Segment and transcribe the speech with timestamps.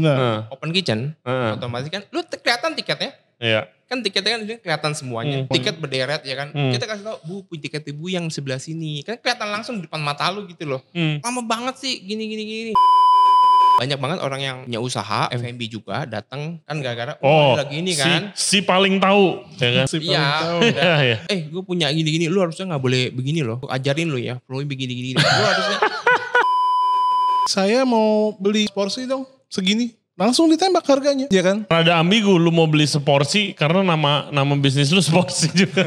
[0.00, 0.16] Benar.
[0.16, 3.12] Heeh, Open kitchen heeh, otomatis kan lu kelihatan tiketnya.
[3.36, 3.68] Iya.
[3.84, 5.44] Kan tiketnya kan kelihatan semuanya.
[5.44, 5.50] Hmm.
[5.50, 6.52] Tiket berderet ya kan.
[6.52, 6.70] Hmm.
[6.70, 9.00] Kita kasih tau, Bu, punya tiket ibu yang sebelah sini.
[9.00, 10.80] Kan kelihatan langsung di depan mata lu gitu loh.
[10.92, 11.20] Hmm.
[11.20, 12.72] Lama banget sih gini gini gini.
[13.76, 17.96] Banyak banget orang yang punya usaha, F&B juga datang kan gara-gara Oh, oh, lagi ini
[17.96, 18.28] si, kan.
[18.36, 19.86] si paling tahu, ya kan?
[19.88, 20.28] Si paling Iya.
[20.36, 20.58] tahu.
[20.68, 21.16] Iya, iya.
[21.32, 23.56] eh gue punya gini-gini, lu harusnya nggak boleh begini loh.
[23.56, 25.16] Gua ajarin lu ya, perlu begini-gini.
[25.16, 25.80] Lu harusnya
[27.48, 29.98] Saya mau beli porsi dong, segini.
[30.14, 31.66] Langsung ditembak harganya, ya kan?
[31.66, 35.82] Rada ambigu lu mau beli seporsi karena nama nama bisnis lu seporsi juga.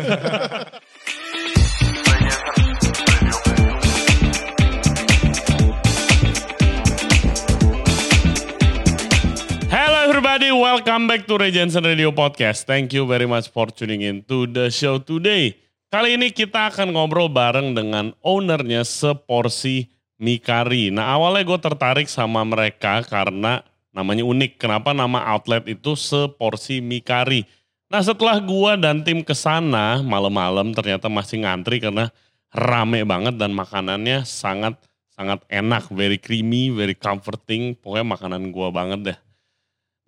[9.72, 12.68] Hello everybody, welcome back to Regensen Radio Podcast.
[12.68, 15.56] Thank you very much for tuning in to the show today.
[15.94, 20.94] Kali ini kita akan ngobrol bareng dengan ownernya seporsi Mikari.
[20.94, 24.58] Nah awalnya gue tertarik sama mereka karena namanya unik.
[24.58, 27.46] Kenapa nama outlet itu seporsi Mikari?
[27.94, 32.10] Nah setelah gua dan tim ke sana malam-malam ternyata masih ngantri karena
[32.50, 34.74] rame banget dan makanannya sangat
[35.14, 37.78] sangat enak, very creamy, very comforting.
[37.78, 39.18] Pokoknya makanan gua banget deh.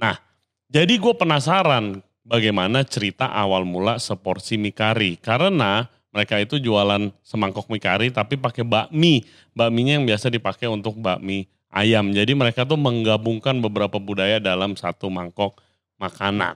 [0.02, 0.18] Nah
[0.66, 5.22] jadi gue penasaran bagaimana cerita awal mula seporsi Mikari.
[5.22, 5.86] Karena
[6.16, 9.28] mereka itu jualan semangkok Mikari tapi pakai bakmi.
[9.52, 12.16] Bakminya yang biasa dipakai untuk bakmi ayam.
[12.16, 15.60] Jadi mereka tuh menggabungkan beberapa budaya dalam satu mangkok
[16.00, 16.56] makanan.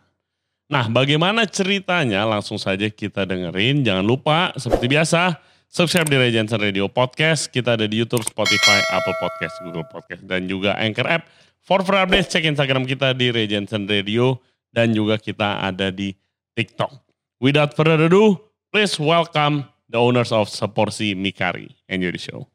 [0.72, 2.24] Nah, bagaimana ceritanya?
[2.24, 3.84] Langsung saja kita dengerin.
[3.84, 5.36] Jangan lupa, seperti biasa,
[5.68, 7.52] subscribe di Regensen Radio Podcast.
[7.52, 11.28] Kita ada di YouTube, Spotify, Apple Podcast, Google Podcast, dan juga Anchor App.
[11.60, 14.40] For free updates, cek Instagram kita di Regensen Radio.
[14.70, 16.14] Dan juga kita ada di
[16.54, 16.94] TikTok.
[17.42, 21.74] Without further ado, please welcome the owners of Seporsi Mikari.
[21.90, 22.46] Enjoy the show.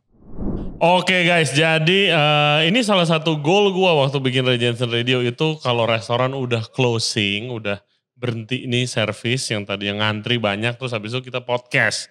[0.79, 5.87] Oke guys, jadi eh, ini salah satu goal gua waktu bikin Regensen Radio itu kalau
[5.87, 7.79] restoran udah closing, udah
[8.19, 12.11] berhenti nih service yang tadi yang ngantri banyak terus habis itu kita podcast.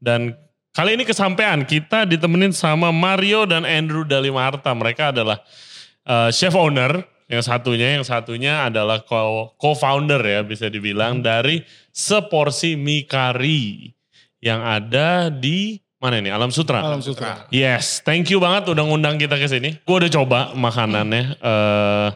[0.00, 0.36] Dan
[0.72, 4.72] kali ini kesampaian kita ditemenin sama Mario dan Andrew Dalimarta.
[4.72, 5.44] Mereka adalah
[6.04, 11.60] eh, chef owner yang satunya, yang satunya adalah co- co-founder ya bisa dibilang dari
[11.98, 13.90] Seporsi Mikari
[14.38, 16.30] yang ada di mana ini?
[16.30, 16.78] Alam Sutra.
[16.78, 17.50] Alam Sutra.
[17.50, 19.82] Yes, thank you banget udah ngundang kita ke sini.
[19.82, 22.08] Gue udah coba makanannya, eh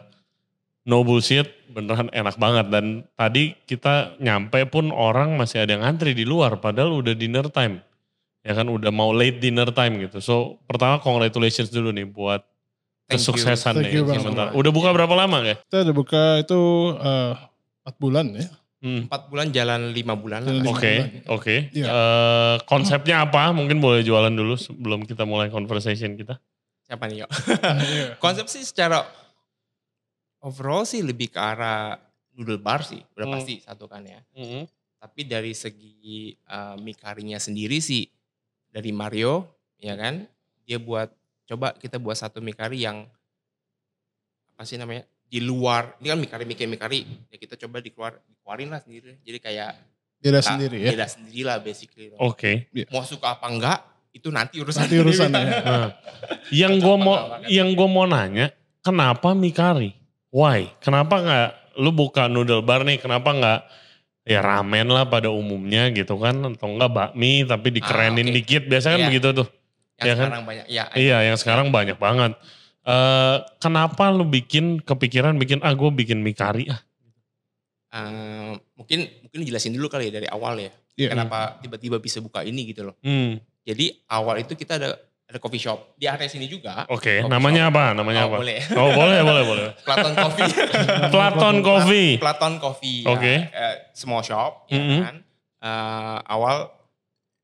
[0.87, 2.71] no bullshit, beneran enak banget.
[2.71, 7.51] Dan tadi kita nyampe pun orang masih ada yang ngantri di luar, padahal udah dinner
[7.51, 7.83] time.
[8.39, 10.23] Ya kan udah mau late dinner time gitu.
[10.23, 12.39] So pertama congratulations dulu nih buat
[13.11, 14.07] kesuksesan Thank nih you.
[14.55, 15.59] Udah buka berapa lama ya?
[15.59, 16.59] Kita udah buka itu
[17.03, 17.35] eh,
[17.83, 18.47] 4 bulan ya.
[18.83, 19.07] Hmm.
[19.07, 20.59] empat bulan jalan lima bulan lah.
[20.67, 21.71] Oke, oke.
[21.71, 21.87] Iya.
[21.87, 23.55] Eh, konsepnya apa?
[23.55, 26.35] Mungkin boleh jualan dulu sebelum kita mulai conversation kita.
[26.83, 27.31] Siapa nih yuk?
[27.63, 28.05] Iya.
[28.23, 29.07] Konsep sih secara
[30.43, 31.95] overall sih lebih ke arah
[32.35, 32.99] noodle bar sih.
[33.15, 33.35] Udah Hmm.
[33.39, 34.19] pasti satu kan ya.
[34.99, 38.03] Tapi dari segi uh, mikarinya sendiri sih
[38.67, 39.47] dari Mario
[39.79, 40.27] ya kan.
[40.67, 41.07] Dia buat
[41.47, 43.07] coba kita buat satu mikari yang
[44.53, 48.69] apa sih namanya di luar ini kan mikari mikari mikari ya kita coba dikeluar dikeluarin
[48.69, 49.71] lah sendiri jadi kayak
[50.17, 50.89] Beda kita sendiri ya.
[50.93, 52.71] beda sendiri lah basically Oke.
[52.87, 53.79] mau suka apa enggak
[54.13, 55.41] itu nanti urusan Nanti urusannya.
[55.65, 55.89] Nah,
[56.53, 57.17] yang gue mau
[57.49, 59.89] yang gue mau nanya, kenapa Mikari?
[60.29, 60.69] Why?
[60.77, 63.01] Kenapa nggak lu buka noodle bar nih?
[63.01, 63.59] Kenapa nggak
[64.23, 66.45] ya ramen lah pada umumnya gitu kan?
[66.45, 68.37] Atau enggak bakmi tapi dikerenin Ah, oke.
[68.37, 68.63] dikit?
[68.65, 69.09] Biasanya kan Iya.
[69.09, 69.47] begitu tuh.
[69.49, 70.27] yang ya kan?
[70.29, 72.31] sekarang banyak ya Iya, yang sekarang banyak banget.
[72.83, 76.83] Eh, kenapa lu bikin kepikiran bikin ah gue bikin Mikari ah?
[77.93, 80.71] Eh, mungkin mungkin jelasin dulu kali ya dari awal ya.
[80.93, 81.09] Iya.
[81.09, 82.95] Kenapa tiba-tiba bisa buka ini gitu loh.
[82.99, 84.89] Hmm, Jadi awal itu kita ada
[85.23, 86.83] ada coffee shop di area sini juga.
[86.85, 87.73] Oke, Coffee namanya shop.
[87.73, 87.83] apa?
[87.95, 88.37] Namanya Oh, apa?
[88.37, 88.59] boleh.
[88.75, 89.65] Oh boleh, boleh, boleh.
[89.87, 90.51] Platon Coffee.
[91.09, 92.09] Platon Coffee.
[92.19, 92.99] Platon Coffee.
[93.07, 93.33] Oke.
[93.47, 94.99] Ya, eh, small shop ya Mhm.
[94.99, 95.15] kan.
[95.63, 96.67] Eh, awal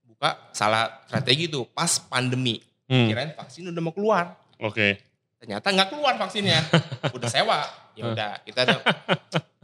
[0.03, 2.59] buka salah strategi tuh pas pandemi.
[2.86, 4.36] Hmm, Kirain vaksin udah mau keluar.
[4.59, 5.08] Oke.
[5.39, 6.59] Ternyata nggak keluar vaksinnya.
[7.15, 7.59] udah sewa.
[7.95, 8.75] Ya udah kita ada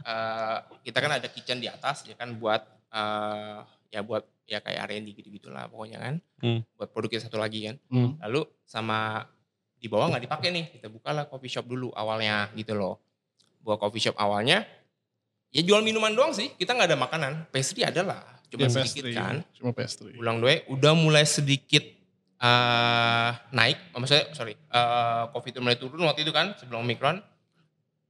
[0.02, 3.58] eh, kita kan ada kitchen di atas ya kan buat eh,
[3.92, 6.14] ya buat ya kayak R&D gitu-gitu lah pokoknya kan.
[6.40, 6.60] Hmm.
[6.76, 7.76] Buat produk yang satu lagi kan.
[7.92, 8.16] Hmm.
[8.24, 9.24] Lalu sama
[9.76, 10.64] di bawah nggak dipakai nih.
[10.80, 12.96] Kita bukalah coffee shop dulu awalnya gitu loh.
[13.60, 14.64] Buat coffee shop awalnya
[15.52, 16.52] ya jual minuman doang sih.
[16.56, 17.32] Kita nggak ada makanan.
[17.52, 18.22] Pastry ada lah.
[18.46, 19.18] Coba Ya, sedikit pastry.
[19.18, 19.34] kan.
[19.52, 20.12] Cuma pastry.
[20.16, 21.82] Ulang doe udah mulai sedikit
[22.36, 27.18] eh naik, oh, maksudnya sorry, eh covid itu mulai turun waktu itu kan sebelum omikron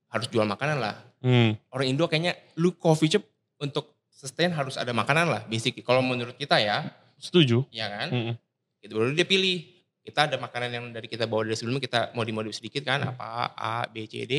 [0.08, 0.94] harus jual makanan lah.
[1.22, 3.24] Hmm, Orang Indo kayaknya lu coffee shop
[3.58, 5.78] untuk sustain harus ada makanan lah, basic.
[5.80, 6.86] Kalau menurut kita ya,
[7.16, 7.66] setuju.
[7.70, 8.32] ya kan, Hmm.
[8.80, 9.74] itu baru dia pilih.
[10.02, 13.50] kita ada makanan yang dari kita bawa dari sebelumnya kita mau dimodif sedikit kan apa
[13.52, 14.38] A B C D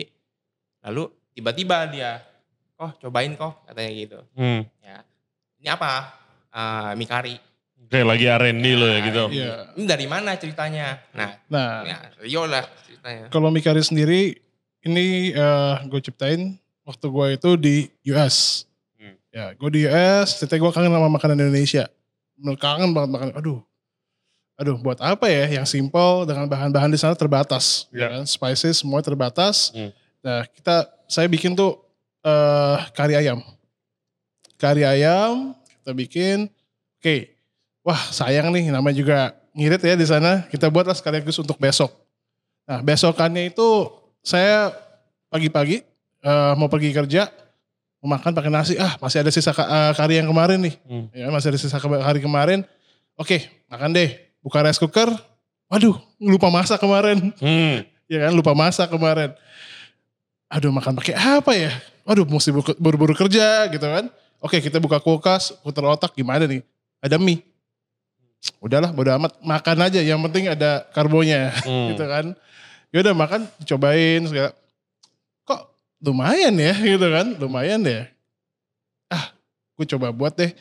[0.79, 2.23] lalu tiba-tiba dia
[2.79, 4.63] oh cobain kok katanya gitu Hmm.
[4.79, 5.03] ya
[5.59, 5.91] ini apa
[6.47, 7.35] Ah, mie kari
[7.87, 9.23] Kayak lagi R&D lo ya Nah, gitu.
[9.31, 9.51] Iya.
[9.75, 14.35] ini dari mana ceritanya nah Nah, ya, Rio lah ceritanya kalau Mikari sendiri
[14.83, 15.31] ini
[15.87, 16.55] gue ciptain
[16.87, 17.75] waktu gue itu di
[18.15, 18.63] US.
[18.95, 19.15] Hmm.
[19.29, 21.83] Ya, gue di US, ceritanya gue kangen sama makanan Indonesia.
[22.55, 23.27] Kangen banget makan.
[23.35, 23.59] Aduh,
[24.55, 27.91] aduh buat apa ya yang simple dengan bahan-bahan di sana terbatas.
[27.91, 28.07] Ya.
[28.07, 28.07] Ya.
[28.15, 28.23] kan?
[28.23, 29.75] Spices semua terbatas.
[29.75, 29.91] Hmm.
[30.23, 31.75] Nah kita, saya bikin tuh
[32.23, 33.43] eh kari ayam.
[34.57, 35.51] Kari ayam
[35.83, 36.37] kita bikin.
[36.97, 37.36] Oke,
[37.87, 39.17] wah sayang nih namanya juga
[39.55, 40.43] ngirit ya di sana.
[40.51, 41.87] Kita buatlah sekaligus untuk besok.
[42.67, 43.87] Nah besokannya itu
[44.19, 44.75] saya
[45.31, 45.87] pagi-pagi
[46.19, 47.31] eh, mau pergi kerja,
[48.03, 48.75] mau makan pakai nasi.
[48.75, 50.75] Ah masih ada sisa eh, kari yang kemarin nih.
[50.83, 51.07] Hmm.
[51.15, 52.67] Ya, masih ada sisa hari kemarin.
[53.15, 54.11] Oke makan deh.
[54.43, 55.07] Buka rice cooker.
[55.71, 57.31] Waduh lupa masak kemarin.
[57.39, 57.87] Hmm.
[58.07, 59.35] Ya kan lupa masak kemarin.
[60.47, 61.75] Aduh makan pakai apa ya?
[62.07, 64.07] Waduh mesti bu- buru-buru kerja gitu kan.
[64.39, 66.63] Oke kita buka kulkas, putar otak gimana nih?
[67.03, 67.43] Ada mie.
[68.57, 71.87] Udahlah bodo amat makan aja yang penting ada karbonya Hmm.
[71.93, 72.25] gitu kan.
[72.89, 74.51] Ya udah makan cobain segala.
[75.43, 75.61] Kok
[76.01, 77.35] lumayan ya gitu kan?
[77.35, 78.07] Lumayan deh.
[79.07, 79.31] Ah,
[79.75, 80.51] gue coba buat deh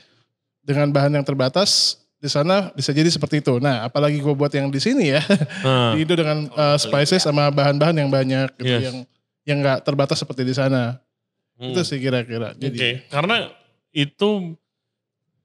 [0.61, 3.59] dengan bahan yang terbatas di sana bisa jadi seperti itu.
[3.59, 5.23] Nah, apalagi gue buat yang di sini ya.
[5.95, 7.31] Di Indo dengan uh, spices ya.
[7.31, 8.83] sama bahan-bahan yang banyak gitu Yes.
[8.83, 8.97] yang
[9.47, 10.99] yang nggak terbatas seperti di sana.
[11.55, 11.71] hmm.
[11.71, 12.51] Itu sih kira-kira.
[12.53, 13.47] Oke, Jadi karena
[13.93, 14.59] itu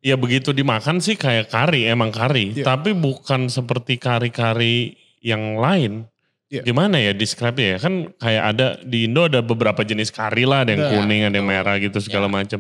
[0.02, 2.58] ya begitu dimakan sih kayak kari, emang kari.
[2.58, 2.66] Iya.
[2.66, 6.06] Tapi bukan seperti kari-kari yang lain.
[6.52, 6.66] Iya.
[6.66, 7.80] Gimana ya describe ya?
[7.80, 10.92] Kan kayak ada di Indo ada beberapa jenis kari lah, ada yang Ada.
[10.92, 12.34] kuning, ada yang merah gitu segala Ya.
[12.34, 12.60] macam.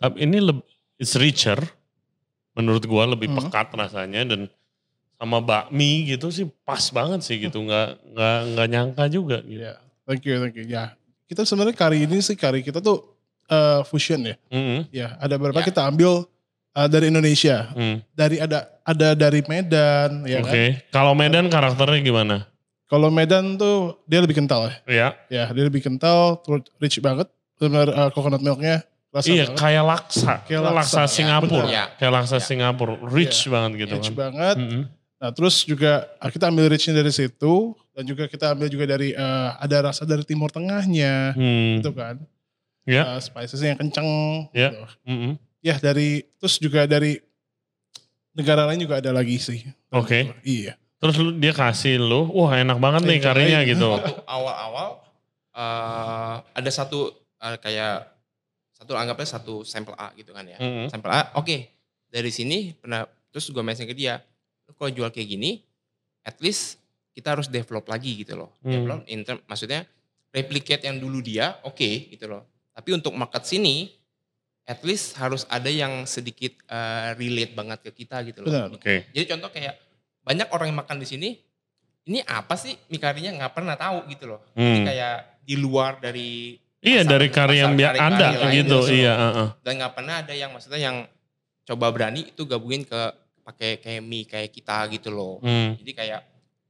[0.00, 0.64] Tapi ini lebih
[0.98, 1.60] it's richer.
[2.54, 3.38] Menurut gua lebih Hmm.
[3.44, 4.40] pekat rasanya dan
[5.14, 7.62] sama bakmi gitu sih pas banget sih gitu.
[7.62, 9.62] Nggak nggak nggak nyangka juga gitu.
[9.62, 9.74] ya,
[10.06, 10.66] thank you, thank you.
[10.66, 10.94] Ya,
[11.26, 13.14] kita sebenarnya kari ini sih kari kita tuh
[13.46, 14.34] uh, fusion ya.
[14.50, 14.86] Mm-mm.
[14.90, 15.66] Ya, ada beberapa Ya.
[15.66, 16.26] kita ambil
[16.74, 17.70] uh, dari Indonesia.
[17.72, 18.02] Hmm.
[18.10, 20.92] Dari ada ada dari Medan, ya Oke, kan.
[20.92, 22.36] kalau Medan karakternya gimana?
[22.84, 24.74] Kalau Medan tuh dia lebih kental ya.
[24.84, 26.38] Ya, Ya, dia lebih kental,
[26.78, 27.26] rich banget.
[27.56, 29.56] Benar uh, coconut milknya rasa iya banget.
[29.56, 31.00] kayak laksa, Kayak laksa, laksa.
[31.00, 31.86] Ya, Singapura, benar.
[31.96, 32.42] kayak laksa Ya.
[32.42, 34.16] Singapura, rich banget gitu rich kan.
[34.20, 34.56] banget.
[34.58, 34.82] Mm-mm.
[35.16, 37.54] Nah terus juga ah, kita ambil richnya dari situ
[37.94, 41.78] dan juga kita ambil juga dari eh, ada rasa dari Timur Tengahnya Hmm.
[41.80, 42.18] gitu kan.
[42.84, 43.16] Ya.
[43.16, 44.10] Eh, spicesnya yang kenceng.
[44.52, 44.74] Ya.
[44.74, 44.84] Gitu.
[45.08, 45.32] Mm-mm.
[45.64, 47.16] Ya dari terus juga dari
[48.36, 49.64] negara lain juga ada lagi sih.
[49.88, 50.28] Oke.
[50.44, 50.76] Iya.
[51.00, 53.70] Terus lu, dia kasih lu, wah enak banget nih Iya, karinya iya.
[53.72, 53.88] gitu.
[53.88, 54.88] waktu awal-awal
[55.52, 58.12] eh, ada satu eh, kayak
[58.74, 60.60] satu anggapnya satu sampel A gitu kan ya.
[60.60, 60.92] Mm-mm.
[60.92, 61.56] Sampel A, oke
[62.08, 64.20] dari sini pernah terus gue mention ke dia,
[64.68, 65.64] lu kalau jual kayak gini,
[66.22, 66.78] at least
[67.10, 68.52] kita harus develop lagi gitu loh.
[68.60, 68.70] Hmm.
[68.70, 69.86] Develop in term- maksudnya
[70.30, 72.44] replicate yang dulu dia, oke gitu loh.
[72.74, 73.90] Tapi untuk market sini,
[74.64, 78.48] at least harus ada yang sedikit eh, relate banget ke kita gitu loh.
[78.48, 78.68] Benar.
[78.72, 79.08] Oke.
[79.10, 79.74] Jadi contoh kayak
[80.20, 81.28] banyak orang yang makan di sini,
[82.04, 84.40] ini apa sih mie karinya nggak pernah tahu gitu loh.
[84.52, 84.84] Ini Hmm.
[84.84, 88.78] kayak di luar dari Iya pasar- dari kari yang biar kari-kari ada gitu, gitu.
[88.94, 89.12] iya.
[89.14, 89.48] uh-uh.
[89.58, 90.96] dan nggak pernah ada yang maksudnya yang
[91.64, 93.00] coba berani itu gabungin ke
[93.40, 95.40] pakai kayak mie kayak kita gitu loh.
[95.40, 95.76] Hmm.
[95.76, 96.20] Jadi kayak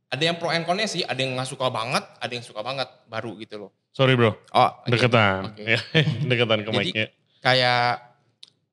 [0.08, 2.86] ada yang pro and con-nya sih, ada yang nggak suka banget, ada yang suka banget
[3.04, 3.70] baru gitu loh.
[3.90, 4.86] Sorry bro, Oh, oke.
[4.88, 5.62] deketan, Oke.
[5.68, 5.78] Ya,
[6.30, 7.06] deketan ke Jadi, mic-nya.
[7.44, 8.00] Kayak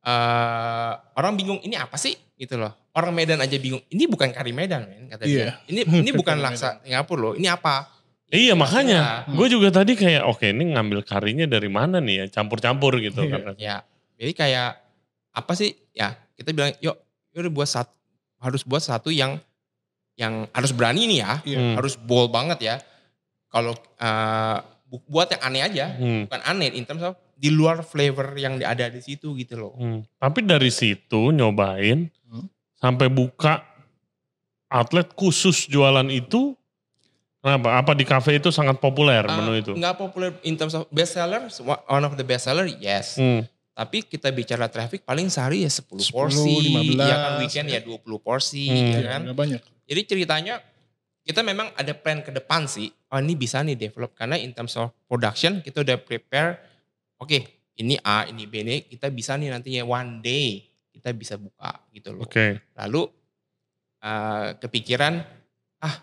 [0.02, 2.72] eh, orang bingung ini apa sih gitu loh.
[2.92, 3.84] Orang Medan aja bingung.
[3.88, 5.36] Ini bukan kari Medan men kata Iya.
[5.36, 5.52] dia.
[5.68, 7.34] Ini ini bukan laksa Singapura loh.
[7.36, 7.88] Ini apa?
[8.32, 9.36] Iya Maksudnya, makanya, Hmm.
[9.36, 13.32] gue juga tadi kayak oke ini ngambil karinya dari mana nih ya, campur-campur gitu Iya.
[13.36, 13.42] kan.
[13.60, 13.76] Ya,
[14.16, 14.70] jadi kayak
[15.36, 15.76] apa sih?
[15.92, 16.96] Ya, kita bilang yuk,
[17.36, 17.92] yuk buat satu
[18.40, 19.36] harus buat satu yang
[20.16, 21.60] yang harus berani nih ya, Iya.
[21.60, 21.76] Hmm.
[21.76, 22.76] harus bold banget ya.
[23.52, 26.24] Kalau eh, bu- buat yang aneh aja, Hmm.
[26.32, 29.74] bukan aneh in terms of di luar flavor yang ada di situ gitu loh.
[29.74, 30.06] Hmm.
[30.22, 32.46] Tapi dari situ nyobain Hmm.
[32.78, 33.66] sampai buka
[34.70, 36.54] outlet khusus jualan itu.
[37.42, 37.82] Kenapa?
[37.82, 39.74] Apa di kafe itu sangat populer Ah, menu itu?
[39.74, 41.50] Nggak populer in terms of best seller,
[41.90, 43.18] one of the best seller, yes.
[43.18, 43.42] Hmm.
[43.74, 47.82] Tapi kita bicara traffic paling sehari ya 10, 10, porsi, 15, ya kan weekend ya
[47.82, 48.78] 20 porsi, Hmm.
[48.78, 49.22] ya Iya, kan.
[49.26, 49.62] nggak banyak.
[49.90, 50.56] Jadi ceritanya
[51.22, 52.94] kita memang ada plan ke depan sih.
[53.10, 56.70] Oh ini bisa nih develop karena in terms of production kita udah prepare.
[57.22, 61.82] Oke ini A ini B nih kita bisa nih nantinya one day kita bisa buka
[61.94, 62.26] gitu loh.
[62.26, 62.62] Oke.
[62.78, 63.02] Lalu
[64.02, 65.14] eh, kepikiran
[65.82, 65.96] ah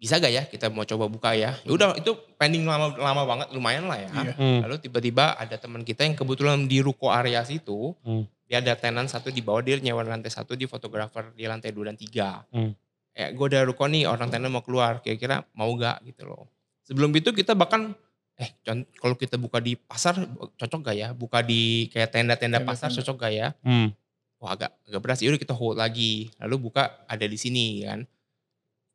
[0.00, 1.52] bisa gak ya kita mau coba buka ya?
[1.60, 4.08] Ya udah itu pending lama lama banget lumayan lah ya.
[4.08, 4.34] Iya.
[4.36, 4.58] Hmm.
[4.64, 8.24] Lalu tiba-tiba ada teman kita yang kebetulan di ruko area situ, Hmm.
[8.48, 11.92] dia ada tenan satu di bawah dia nyewa lantai satu di fotografer di lantai dua
[11.92, 12.44] dan tiga.
[12.48, 12.72] Hmm.
[13.10, 16.48] ya gue udah ruko nih orang tenar mau keluar kira-kira mau gak gitu loh.
[16.86, 17.92] Sebelum itu kita bahkan
[18.40, 18.50] eh
[18.96, 20.16] kalau kita buka di pasar
[20.56, 21.08] cocok gak ya?
[21.12, 23.48] Buka di kayak tenda-tenda pasar cocok gak ya?
[23.60, 23.92] Hmm.
[24.40, 25.20] Wah agak agak beras.
[25.20, 26.32] Yaudah kita hold lagi.
[26.40, 28.08] Lalu buka ada di sini kan.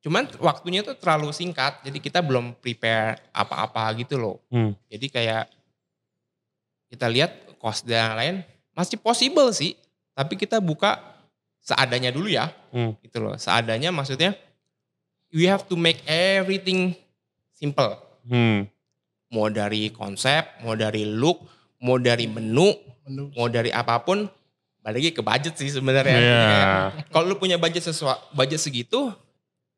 [0.01, 1.85] Cuman waktunya tuh terlalu singkat.
[1.85, 4.41] Jadi kita belum prepare apa-apa gitu loh.
[4.49, 4.73] Hmm.
[4.89, 5.45] Jadi kayak
[6.89, 8.35] kita lihat cost dan lain
[8.73, 9.77] masih possible sih.
[10.17, 10.97] Tapi kita buka
[11.61, 12.49] seadanya dulu ya.
[12.73, 12.97] Hmm.
[13.05, 13.37] Gitu loh.
[13.37, 14.33] Seadanya maksudnya
[15.29, 16.97] we have to make everything
[17.53, 17.93] simple.
[18.25, 18.65] Hmm.
[19.35, 21.43] Mau dari konsep, mau dari look,
[21.83, 22.71] mau dari menu,
[23.03, 23.35] Menu.
[23.35, 24.23] mau dari apa pun
[24.79, 26.15] balik lagi ke budget sih sebenarnya.
[26.15, 26.39] Iya.
[26.39, 29.11] Kayak, Kalau lu punya budget sesuai budget segitu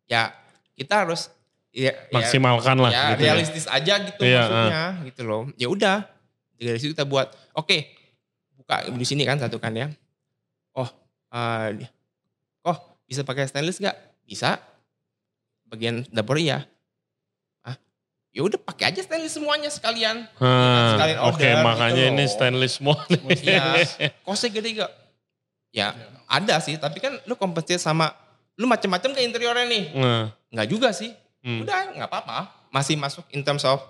[0.06, 0.30] ya
[0.78, 1.34] kita harus
[1.72, 3.34] ya, ya- Maksimalkan lah ya, gitu ya.
[3.34, 5.42] realistis aja gitu Iya, maksudnya gitu loh.
[5.58, 5.98] Ya udah
[6.54, 7.78] dari situ kita buat oke
[8.56, 9.90] buka di sini kan satu kan ya.
[10.72, 10.86] Oh,
[11.34, 11.90] eh,
[12.62, 13.98] oh bisa pakai stainless nggak?
[14.22, 14.62] Bisa.
[15.66, 16.68] Bagian dapur iya.
[18.38, 20.30] Ya udah pakai aja stainless semuanya sekalian.
[20.38, 22.30] Hmm, sekalian Oke, order makanya gitu ini loh.
[22.30, 22.96] stainless semua.
[23.34, 23.62] Iya.
[24.22, 24.92] Kosnya gede gak?
[25.74, 25.98] Ya
[26.30, 28.14] ada sih, tapi kan lu kompensasi sama
[28.54, 29.84] lu macam-macam ke interiornya nih.
[29.92, 31.10] Nah, Nggak juga sih.
[31.42, 31.66] hmm.
[31.66, 32.38] Udah nggak apa-apa.
[32.70, 33.82] Masih masuk in terms of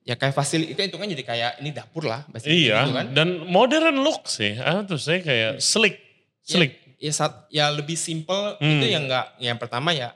[0.00, 2.22] ya kayak fasilitas itu hitungan jadi kayak ini dapur lah.
[2.40, 3.06] Iya, gitu kan.
[3.10, 4.54] dan modern look sih.
[4.54, 5.98] Ah, tuh saya kayak slick,
[6.40, 6.78] slick.
[6.96, 8.78] Ya, saat, ya lebih simple Hmm.
[8.78, 10.14] itu yang enggak yang pertama ya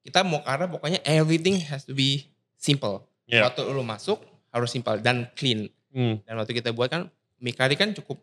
[0.00, 2.29] kita mau karena pokoknya everything has to be
[2.60, 3.00] simple.
[3.24, 3.48] Iya.
[3.48, 4.20] Waktu lu masuk
[4.52, 5.72] harus simple dan clean.
[5.90, 6.20] Hmm.
[6.20, 7.08] Dan waktu kita buat kan
[7.40, 8.20] Mikari kan cukup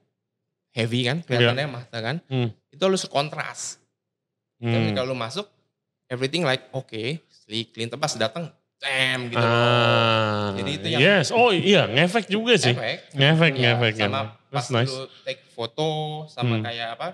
[0.72, 2.22] heavy kan kelihatannya mata kan.
[2.28, 2.54] Hmm.
[2.70, 3.82] Itu harus kontras.
[4.62, 4.70] Hmm.
[4.70, 5.50] Jadi kalau lu masuk
[6.06, 6.94] everything like oke,
[7.28, 7.90] sleek, clean.
[7.90, 8.46] Tapi pas datang
[8.78, 9.42] damn gitu.
[9.42, 11.34] Ah, Jadi itu yang- yes.
[11.34, 12.78] Oh iya, ngefek juga sih.
[12.78, 13.18] Efek.
[13.18, 13.94] Ngefek, Iya, ngefek.
[13.98, 14.30] Sama ngefek.
[14.48, 14.94] pas That's nice.
[14.94, 15.90] lu take foto
[16.30, 16.64] sama Hmm.
[16.64, 17.08] kayak apa.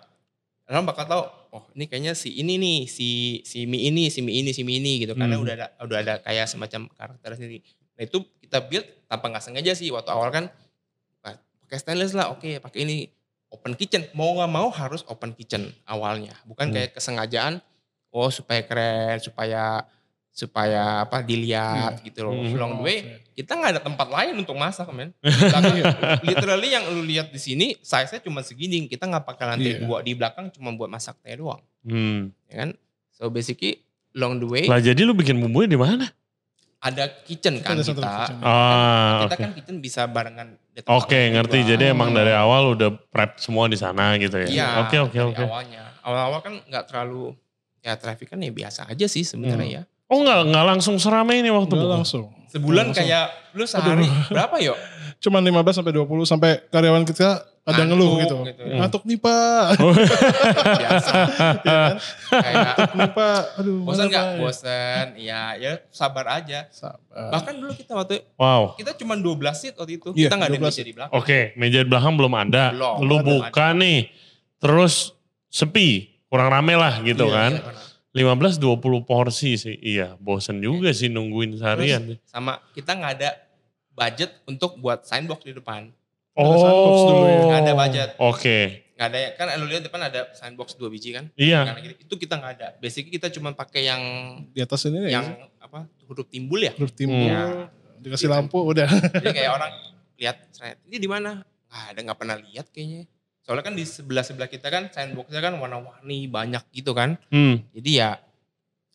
[0.74, 3.10] Orang bakal tahu, oh ini kayaknya si ini nih, si
[3.46, 5.13] si Mi ini, si Mi ini, si Mi ini gitu.
[5.13, 5.46] Karena Hmm.
[5.46, 7.62] udah ada udah ada kayak semacam karakter sendiri.
[7.94, 10.50] Nah itu kita build tanpa nggak sengaja sih waktu awal kan
[11.22, 13.06] "Ah, pakai stainless lah, oke pakai ini
[13.53, 14.10] open kitchen.
[14.18, 16.74] Mau nggak mau harus open kitchen awalnya, bukan Hmm.
[16.74, 17.62] kayak kesengajaan.
[18.10, 19.86] Oh supaya keren, supaya
[20.34, 22.34] supaya apa dilihat gitu loh.
[22.34, 22.58] Hmm.
[22.58, 22.98] Along the way
[23.32, 25.13] kita nggak ada tempat lain untuk masak men.
[25.24, 26.20] Iya.
[26.20, 28.86] Literally yang lu lihat di sini size-nya cuma segini.
[28.86, 29.86] Kita nggak pakai lantai Iya.
[29.86, 32.34] dua di belakang cuma buat masak teh doang, Hmm.
[32.46, 32.70] ya kan?
[33.13, 36.10] So basically along the way Lah jadi lu bikin bumbunya di mana?
[36.80, 37.96] ada kitchen kan Ada kita.
[38.04, 38.38] kitchen.
[38.44, 39.40] Ah, kita oke.
[39.40, 40.60] kan kitchen bisa barengan.
[40.84, 41.63] Oke, lain ngerti.
[41.63, 41.70] juga.
[41.72, 44.48] Jadi emang dari awal udah prep semua di sana gitu ya.
[44.52, 44.68] Iya.
[44.84, 45.44] Oke, oke, oke.
[45.48, 47.40] Awalnya, awal-awal kan nggak terlalu
[47.80, 49.84] ya traffic kan ya biasa aja sih sebenarnya ya.
[50.13, 51.96] Oh enggak, enggak langsung seramai ini waktu Nggak buka?
[51.98, 52.24] langsung.
[52.48, 53.01] Sebulan Langsung.
[53.01, 54.77] kayak lu sehari berapa yuk?
[55.17, 57.29] Cuman 15 sampai 20 sampai karyawan kita
[57.63, 58.38] ada Ngantuk ngeluh gitu.
[58.43, 58.75] gitu ya.
[58.77, 59.65] Ngantuk nih pak.
[60.75, 61.12] Biasa.
[61.34, 61.91] Ya kan?
[62.29, 63.41] kayak nih pak.
[63.55, 63.77] Aduh.
[63.82, 64.25] bosan nggak?
[64.27, 64.38] Pak?
[64.38, 65.05] Bosan.
[65.15, 66.67] Ya, ya sabar aja.
[66.70, 67.32] Sabar.
[67.32, 68.75] Bahkan dulu kita waktu Wow.
[68.75, 70.12] kita cuma 12 seat waktu itu.
[70.12, 71.15] Iya, kita nggak ada 12 meja di belakang.
[71.15, 72.63] Oke, meja di belakang belum ada.
[72.70, 74.00] Belum, Lu belum buka nih,
[74.60, 75.15] terus
[75.48, 75.89] sepi,
[76.27, 77.51] kurang rame lah gitu Iya, kan.
[77.55, 77.72] Iya,
[78.13, 79.75] 15-20 porsi sih.
[79.75, 82.15] Iya, bosen juga sih nungguin seharian.
[82.24, 83.29] Sama kita nggak ada
[83.89, 85.89] budget untuk buat signbox di depan.
[86.34, 87.41] Dulu ya.
[87.43, 88.10] Nggak ada budget.
[88.17, 88.60] Oke,
[88.93, 91.25] Nggak ada kan lu lihat depan ada signbox dua biji kan?
[91.34, 91.65] iya.
[91.74, 91.98] Kiri.
[92.00, 92.67] Itu kita nggak ada.
[92.77, 94.01] Basically kita cuma pakai yang
[94.53, 95.50] Di atas ini yang ya.
[95.58, 96.74] apa huruf timbul ya.
[96.77, 97.25] Huruf timbul.
[97.25, 97.70] Ya.
[97.98, 98.34] Dikasih Iya.
[98.38, 98.86] lampu udah.
[98.86, 99.72] Jadi kayak orang
[100.13, 101.41] lihat "Sret, ini di mana?
[101.41, 103.10] Nggak ada nggak pernah lihat kayaknya.
[103.43, 107.19] Soalnya kan di sebelah sebelah kita kan signboxnya kan warna-warni banyak gitu kan.
[107.27, 107.59] Hmm.
[107.75, 108.15] Jadi ya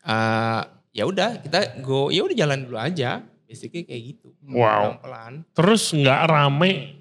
[0.09, 0.63] eh
[0.97, 3.21] ya udah kita go ya udah jalan dulu aja.
[3.49, 4.33] Basically kayak gitu.
[4.45, 4.97] Wow.
[5.01, 5.33] Pelan-pelan.
[5.57, 7.01] Terus nggak rame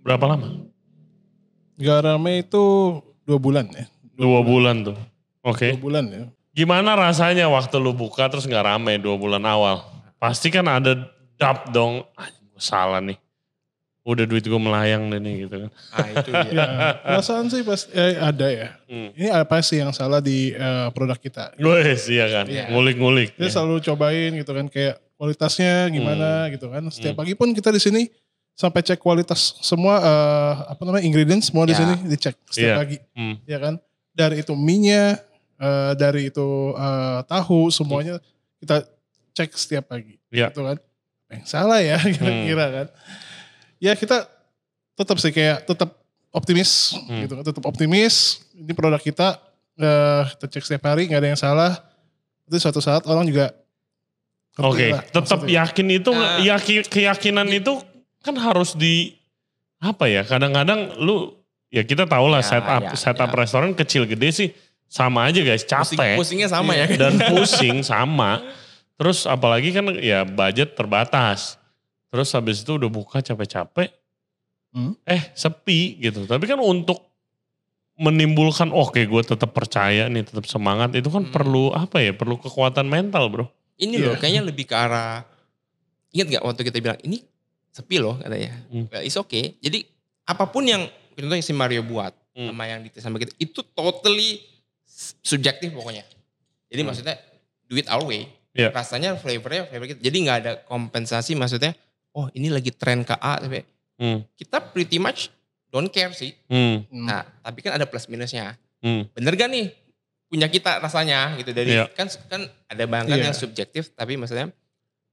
[0.00, 0.48] berapa lama?
[1.76, 2.64] Gak rame itu
[3.28, 3.84] dua bulan ya.
[4.16, 4.96] Dua bulan tuh.
[5.44, 5.76] Oke.
[5.76, 6.24] Dua bulan ya.
[6.56, 9.84] Gimana rasanya waktu lu buka terus nggak rame dua bulan awal?
[10.16, 10.96] Pasti kan ada
[11.36, 12.00] dap dong.
[12.16, 13.20] Ah, salah nih.
[14.06, 15.70] Udah duit gue melayang deh nih gitu kan.
[15.74, 16.50] Nah itu dia.
[16.54, 16.66] Ya,
[17.02, 18.68] perasaan sih pas eh, ada ya.
[18.86, 19.10] Hmm.
[19.12, 21.58] Ini apa sih yang salah di eh, produk kita?
[21.58, 22.46] Wes iya kan.
[22.46, 22.70] Iya.
[22.70, 23.34] Ngulik-ngulik.
[23.34, 23.52] Kita ya.
[23.52, 26.86] selalu cobain gitu kan kayak kualitasnya gimana gitu kan.
[26.86, 28.06] Setiap pagi pun kita di sini
[28.54, 31.82] sampai cek kualitas semua eh, apa namanya ingredients semua di Ya.
[31.82, 32.76] sini dicek setiap Iya.
[32.78, 33.34] pagi Hmm.
[33.42, 33.74] ya kan.
[34.14, 35.18] Dari itu minyak,
[35.58, 38.22] eh, dari itu eh, tahu semuanya
[38.62, 38.86] kita
[39.34, 40.14] cek setiap pagi.
[40.30, 40.54] Iya.
[40.54, 40.78] Gitu kan.
[40.78, 42.86] Apa Yang salah ya kira-kira kan.
[43.78, 44.24] Ya kita
[44.92, 45.92] tetap sih kayak tetap
[46.30, 47.22] optimis Hmm.
[47.22, 47.44] gitu kan.
[47.44, 48.14] Tetap optimis.
[48.52, 49.40] Ini produk kita
[49.74, 51.72] eh, kita cek setiap hari nggak ada yang salah.
[52.44, 53.52] Itu suatu saat orang juga
[54.56, 55.68] Oke, lah tetap maksudnya.
[55.68, 56.40] yakin itu Nah.
[56.40, 57.76] yaki- keyakinan itu
[58.20, 59.12] kan harus di
[59.76, 60.24] apa ya?
[60.24, 61.36] Kadang-kadang lu
[61.68, 63.36] ya kita tahu lah Ya, setup ya, setup ya.
[63.36, 64.48] restoran kecil gede sih
[64.88, 66.16] sama aja guys, Pusing, capek.
[66.16, 66.96] pusingnya sama ya kan?
[66.96, 68.40] Dan pusing sama.
[68.96, 71.60] Terus apalagi kan ya budget terbatas.
[72.16, 73.92] Terus habis itu udah buka capek-capek.
[74.72, 74.96] Hmm.
[75.04, 76.24] Eh sepi gitu.
[76.24, 77.04] Tapi kan untuk
[77.96, 81.32] menimbulkan oke gue tetap percaya nih tetap semangat itu kan Hmm.
[81.32, 83.46] perlu apa ya perlu kekuatan mental bro
[83.76, 84.20] Ini loh Iya.
[84.20, 85.20] kayaknya lebih ke arah,
[86.08, 87.20] ingat gak waktu kita bilang ini
[87.68, 88.52] sepi loh katanya.
[88.68, 88.88] Hmm.
[88.88, 89.56] Well, it's okay.
[89.60, 89.84] Jadi
[90.24, 92.52] apa pun yang contohnya si Mario buat Hmm.
[92.52, 94.40] sama yang dites sama kita itu totally
[95.20, 96.04] subjektif pokoknya.
[96.68, 96.88] Jadi Hmm.
[96.88, 97.16] maksudnya
[97.64, 98.28] do it our way.
[98.52, 98.72] Iya.
[98.72, 100.00] Rasanya flavornya flavor kita.
[100.00, 101.76] Jadi nggak ada kompensasi maksudnya.
[102.16, 103.36] Oh ini lagi tren ke A.
[103.38, 103.60] tapi
[103.96, 104.20] Hmm.
[104.36, 105.32] Kita pretty much
[105.72, 106.32] don't care sih.
[106.48, 106.84] Hmm.
[106.88, 107.04] Hmm.
[107.04, 108.56] Nah tapi kan ada plus minusnya.
[108.84, 109.08] Hmm.
[109.12, 109.72] Bener gak nih
[110.28, 111.88] punya kita rasanya gitu dari Iya.
[111.94, 113.30] kan kan ada bahkan Iya.
[113.30, 114.52] yang subjektif tapi maksudnya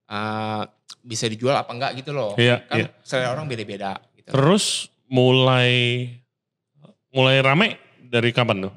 [0.09, 0.67] uh,
[0.99, 2.35] bisa dijual apa enggak gitu loh.
[2.35, 2.87] Iya, Kan iya.
[3.07, 4.03] selera orang beda-beda.
[4.15, 4.27] Gitu.
[4.35, 6.07] Terus mulai
[7.07, 8.73] mulai rame dari kapan tuh?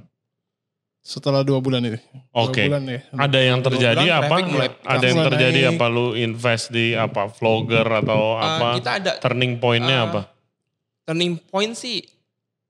[1.07, 2.03] Setelah dua bulan ini.
[2.35, 2.67] Oke.
[2.67, 2.99] Bulan ya.
[3.15, 4.37] Ada yang terjadi bulan apa?
[4.43, 5.73] mulai Ada yang mulai terjadi naik.
[5.73, 5.85] apa?
[5.87, 7.31] Lu invest di apa?
[7.31, 8.69] Vlogger atau Uh, apa?
[8.75, 10.21] kita ada Turning pointnya uh, apa?
[11.07, 12.03] turning point sih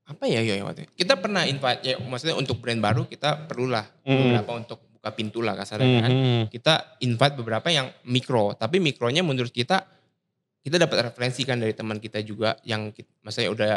[0.04, 0.92] apa ya ya waktu itu?
[0.94, 4.12] kita pernah invite ya maksudnya untuk brand baru kita perlulah Hmm.
[4.12, 6.42] beberapa untuk buka pintu lah kasarnya Hmm, kan hmm.
[6.52, 9.88] kita invite beberapa yang mikro tapi mikronya menurut kita
[10.60, 13.72] kita dapat referensi kan dari teman kita juga yang kita, maksudnya udah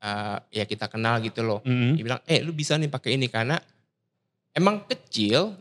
[0.00, 1.94] uh, ya kita kenal gitu loh Hmm.
[1.94, 3.54] dia bilang eh lu bisa nih pakai ini karena
[4.52, 5.54] emang kecil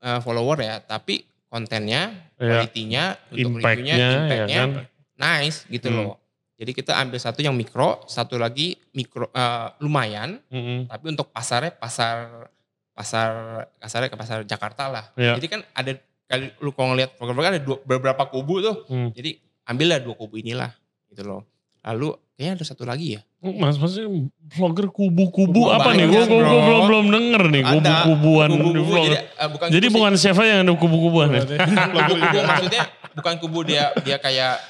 [0.00, 2.58] uh, follower ya tapi kontennya Ya.
[2.58, 4.70] kualitinya untuk Impact-nya, reviewnya ya impactnya kan?
[5.14, 5.96] nice gitu Hmm.
[6.02, 6.16] loh
[6.58, 10.86] jadi kita ambil satu yang mikro satu lagi mikro uh, lumayan Hmm.
[10.86, 12.50] tapi untuk pasarnya pasar
[12.92, 13.30] pasar
[13.78, 15.34] kasarnya ke pasar Jakarta lah Ya.
[15.34, 15.92] jadi kan ada
[16.26, 19.10] kali lu kalau ngeliat program kan ada dua, beberapa kubu tuh Hmm.
[19.12, 20.72] jadi ambillah dua kubu inilah
[21.08, 21.46] gitu loh
[21.82, 24.06] lalu kayaknya ada satu lagi ya Mas, maksudnya
[24.48, 26.06] vlogger kubu-kubu Kubu apa nih?
[26.06, 26.38] Gue bro.
[26.38, 29.02] belum belum denger nih kubu-kubuan di kubu-kubu vlogger.
[29.08, 31.42] jadi, uh, bukan Jadi kubu bukan siapa yang ada kubu-kubuan ya?
[31.42, 34.62] kubu-kubu maksudnya bukan kubu dia dia kayak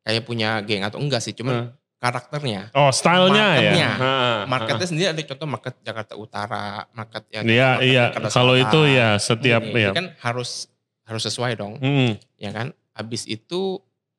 [0.00, 1.68] kayak punya geng atau enggak sih cuman Hmm.
[2.00, 3.44] karakternya Oh, stylenya ya.
[3.52, 3.90] Marketnya.
[3.92, 4.32] Ha, ha.
[4.46, 8.04] marketnya sendiri ada contoh market Jakarta Utara market yang Iya, iya.
[8.26, 9.90] Kalau itu ya setiap Ini, ya.
[9.90, 10.72] ini kan harus
[11.04, 12.16] harus sesuai dong Hmm.
[12.34, 13.76] ya kan habis itu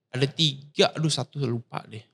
[0.07, 2.05] ada tiga aduh satu lupa deh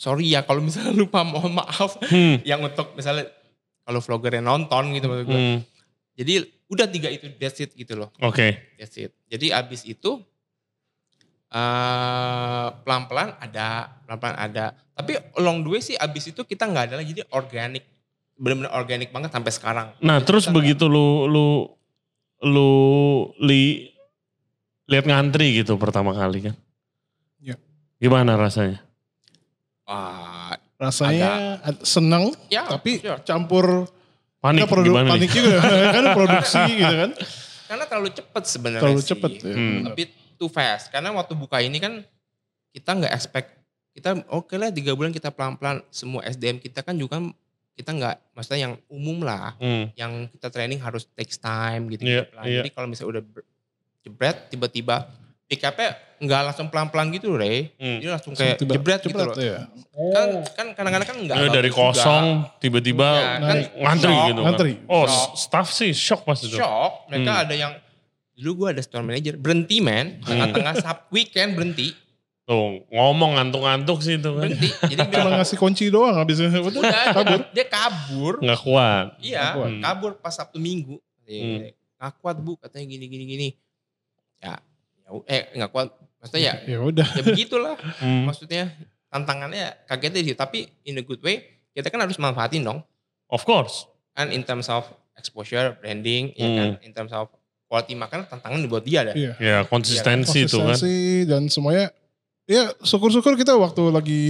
[0.00, 2.40] sorry ya kalau misalnya lupa mohon maaf Hmm.
[2.48, 3.28] yang untuk misalnya
[3.84, 5.36] kalau vlogger yang nonton gitu maksud gue.
[5.36, 5.58] Hmm.
[6.14, 6.32] jadi
[6.66, 8.72] udah tiga itu that's it gitu loh Oke.
[8.74, 9.12] That's it.
[9.26, 10.22] Jadi abis itu
[11.50, 13.68] eh, pelan-pelan ada,
[14.00, 14.64] pelan-pelan ada.
[14.92, 17.84] Tapi along the way sih abis itu kita nggak ada lagi jadi organik,
[18.36, 19.88] benar-benar organik banget sampai sekarang.
[19.98, 21.46] Nah, Jadi terus begitu lu lu
[22.40, 22.70] lu
[23.40, 23.90] li
[24.86, 26.54] lihat ngantri gitu pertama kali kan?
[27.38, 27.56] Iya.
[27.98, 28.78] Gimana rasanya?
[29.90, 33.20] Wah, Rasanya ad- senang ya, tapi sure.
[33.20, 33.90] campur
[34.38, 35.12] Panik kita produ- gimana nih?
[35.12, 35.58] panik juga
[35.92, 37.10] kan produksi gitu kan.
[37.66, 39.08] karena terlalu cepet sebenarnya Terlalu sih.
[39.08, 39.52] cepet ya.
[39.52, 39.80] Hmm.
[39.84, 40.02] Tapi
[40.34, 40.88] too fast.
[40.88, 42.00] Karena waktu buka ini kan
[42.70, 43.48] kita nggak expect
[43.90, 47.18] kita oke lah tiga bulan kita pelan-pelan semua SDM kita kan juga
[47.72, 49.90] kita nggak maksudnya yang umum lah Hmm.
[49.92, 52.06] yang kita training harus takes time gitu.
[52.06, 52.44] Iya, pelan.
[52.44, 52.60] iya.
[52.60, 53.22] Jadi kalau misalnya udah
[54.00, 55.04] jebret tiba-tiba
[55.50, 57.72] pick up-nya nggak langsung pelan-pelan gitu Ray.
[57.74, 57.98] Hmm.
[57.98, 59.34] Dia langsung kayak Tiba- jebret, gitu cepet loh.
[59.36, 59.58] ya.
[60.14, 61.80] Kan kan kadang-kadang kan nggak Ya, dari juga.
[61.90, 62.24] kosong
[62.56, 64.72] tiba-tiba Ya, kan ngantri shock, gitu Ngantri.
[64.76, 64.86] kan.
[64.86, 65.30] Oh, Shock.
[65.34, 66.54] staff sih shock pas itu.
[66.54, 67.42] Shock, mereka Hmm.
[67.42, 67.72] ada yang
[68.32, 71.92] dulu gue ada store manager berhenti men tengah-tengah sub weekend berhenti
[72.42, 74.44] Tuh, ngomong ngantuk-ngantuk sih itu kan.
[74.44, 76.48] berhenti jadi Cuma bilang ngasih kunci doang habis itu.
[76.52, 77.40] udah dia- kabur.
[77.50, 79.06] dia kabur Nggak kuat.
[79.18, 79.70] iya Nggak kuat.
[79.82, 81.68] kabur pas sabtu minggu Hmm.
[81.96, 83.48] nggak kuat bu katanya gini gini gini
[84.38, 84.56] ya
[85.26, 87.06] eh nggak kuat maksudnya ya Ya udah.
[87.10, 88.24] ya begitulah Hmm.
[88.24, 88.70] maksudnya
[89.06, 92.80] tantangannya kagetnya sih tapi in a good way kita kan harus manfaatin dong
[93.26, 93.86] Of course.
[94.10, 96.56] kan in terms of exposure branding ya Hmm.
[96.56, 97.30] kan in terms of
[97.66, 99.32] quality makanan tantangan buat dia dah Iya.
[99.36, 100.74] Ya konsistensi itu kan.
[100.74, 100.94] Konsistensi
[101.24, 101.94] dan semuanya.
[102.44, 104.22] Ya syukur-syukur kita waktu lagi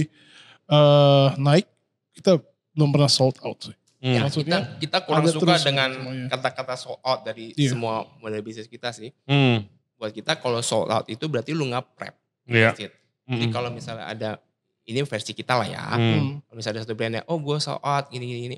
[0.67, 1.65] eh, naik
[2.13, 2.37] kita
[2.71, 3.75] belum pernah sold out sih.
[3.97, 4.13] Hmm.
[4.13, 5.89] Ya, Maksudnya kita kita kurang ada suka dengan
[6.27, 7.73] kata-kata sold out dari Iya.
[7.73, 9.09] semua model bisnis kita sih.
[9.25, 9.65] Hmm.
[10.01, 12.15] Buat kita kalau sold out itu berarti lu nggak prep.
[12.49, 12.73] Iya.
[12.73, 12.89] It.
[13.23, 13.53] Jadi Hmm.
[13.53, 14.41] kalau misalnya ada
[14.83, 15.85] ini versi kita lah ya.
[15.85, 16.01] Hmm.
[16.01, 16.29] Hmm.
[16.41, 18.57] Kalau misalnya ada satu brandnya, oh gue sold out gini gini gini.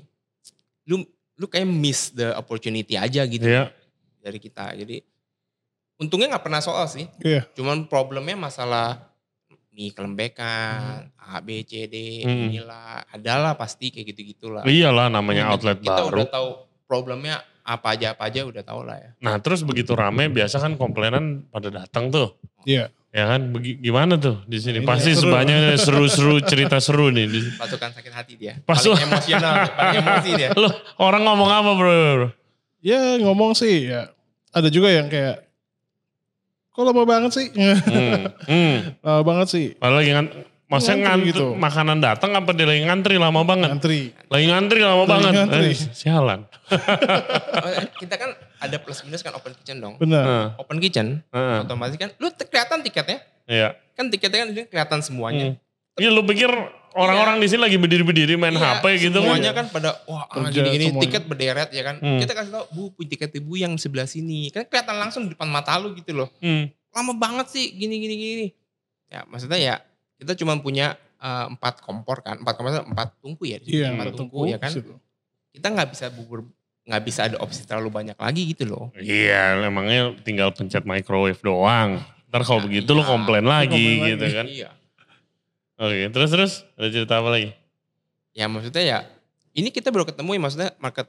[0.88, 1.04] Lu
[1.34, 3.68] lu kayak miss the opportunity aja gitu Iya.
[4.18, 4.72] dari kita.
[4.72, 5.04] Jadi
[5.96, 7.04] untungnya nggak pernah soal sih.
[7.20, 7.44] Iya.
[7.52, 9.12] Cuman problemnya masalah
[9.68, 12.46] mie kelembekan, A, B, C, D, Hmm.
[12.48, 13.02] inilah.
[13.10, 14.62] Adalah pasti kayak gitu-gitulah.
[14.64, 16.14] Iyalah namanya Kita- outlet kita baru.
[16.14, 16.48] udah tahu
[16.94, 19.10] problemnya apa aja apa aja udah tahu lah ya.
[19.18, 22.36] Nah terus begitu rame biasa kan komplainan pada datang tuh.
[22.62, 22.92] Iya.
[23.08, 24.82] Ya kan Begi- gimana tuh di sini?
[24.82, 25.30] Ini Pasti seru.
[25.30, 27.24] sebanyak seru-seru cerita seru nih.
[27.24, 28.58] di- Pasukan sakit hati dia.
[28.60, 30.48] Pasu- Paling emosional, paling emosi dia.
[30.62, 31.90] Loh orang ngomong apa bro?
[31.90, 32.28] bro?
[32.78, 34.10] Ya ngomong sih ya.
[34.50, 35.46] Ada juga yang kayak,
[36.70, 37.46] kok lama banget sih?
[37.54, 38.28] Hmm.
[38.44, 38.76] Hmm.
[39.06, 39.66] lama banget sih.
[39.78, 40.12] Padahal lagi
[40.64, 41.46] maksudnya Ngantri ngantri, gitu.
[41.54, 43.68] makanan datang apa dia lagi ngantri lama banget?
[43.70, 44.00] Ngantri.
[44.28, 45.32] Lagi ngantri lama Lagi banget.
[45.36, 45.68] ngantri.
[45.70, 46.40] Eh, sialan.
[46.44, 49.94] Oh, kita kan ada plus minus kan open kitchen dong.
[50.00, 50.24] Benar.
[50.24, 50.46] Heeh.
[50.58, 51.58] Open kitchen, Heeh.
[51.62, 53.18] otomatis kan lu kelihatan tiketnya.
[53.44, 53.68] Iya.
[53.92, 55.54] Kan tiketnya kan kelihatan semuanya.
[55.54, 55.60] Hmm.
[55.94, 56.50] Iya lu pikir
[56.98, 59.30] orang-orang di sini lagi berdiri-berdiri main Iya, HP gitu kan?
[59.30, 61.02] Semuanya kan pada wah ah, gini-gini semuanya.
[61.06, 61.96] tiket berderet ya kan.
[62.02, 62.18] Hmm.
[62.18, 64.50] Kita kasih tau, Bu, punya tiket ibu yang sebelah sini.
[64.50, 66.28] Kan kelihatan langsung di depan mata lu gitu loh.
[66.42, 66.66] Hmm.
[66.90, 68.46] Lama banget sih gini gini gini.
[69.06, 69.74] Ya maksudnya ya
[70.20, 72.40] kita cuma punya eh, empat kompor kan.
[72.40, 73.58] Empat kompor empat tungku ya.
[73.62, 73.80] situ.
[73.82, 74.18] Iya, empat betul.
[74.24, 74.72] tungku ya kan.
[74.72, 74.94] Situ.
[75.54, 76.46] Kita nggak bisa bubur
[76.84, 78.92] nggak bisa ada opsi terlalu banyak lagi gitu loh.
[79.00, 82.04] Iya, emangnya tinggal pencet microwave doang.
[82.28, 83.08] Ntar kalau Nah, begitu lu iya.
[83.08, 84.36] komplain lagi komplain gitu lagi.
[84.36, 84.46] kan.
[84.52, 84.70] Iya.
[85.74, 87.50] Oke, terus terus ada cerita apa lagi?
[88.36, 88.98] Ya maksudnya ya
[89.56, 91.08] ini kita baru ketemu ya maksudnya market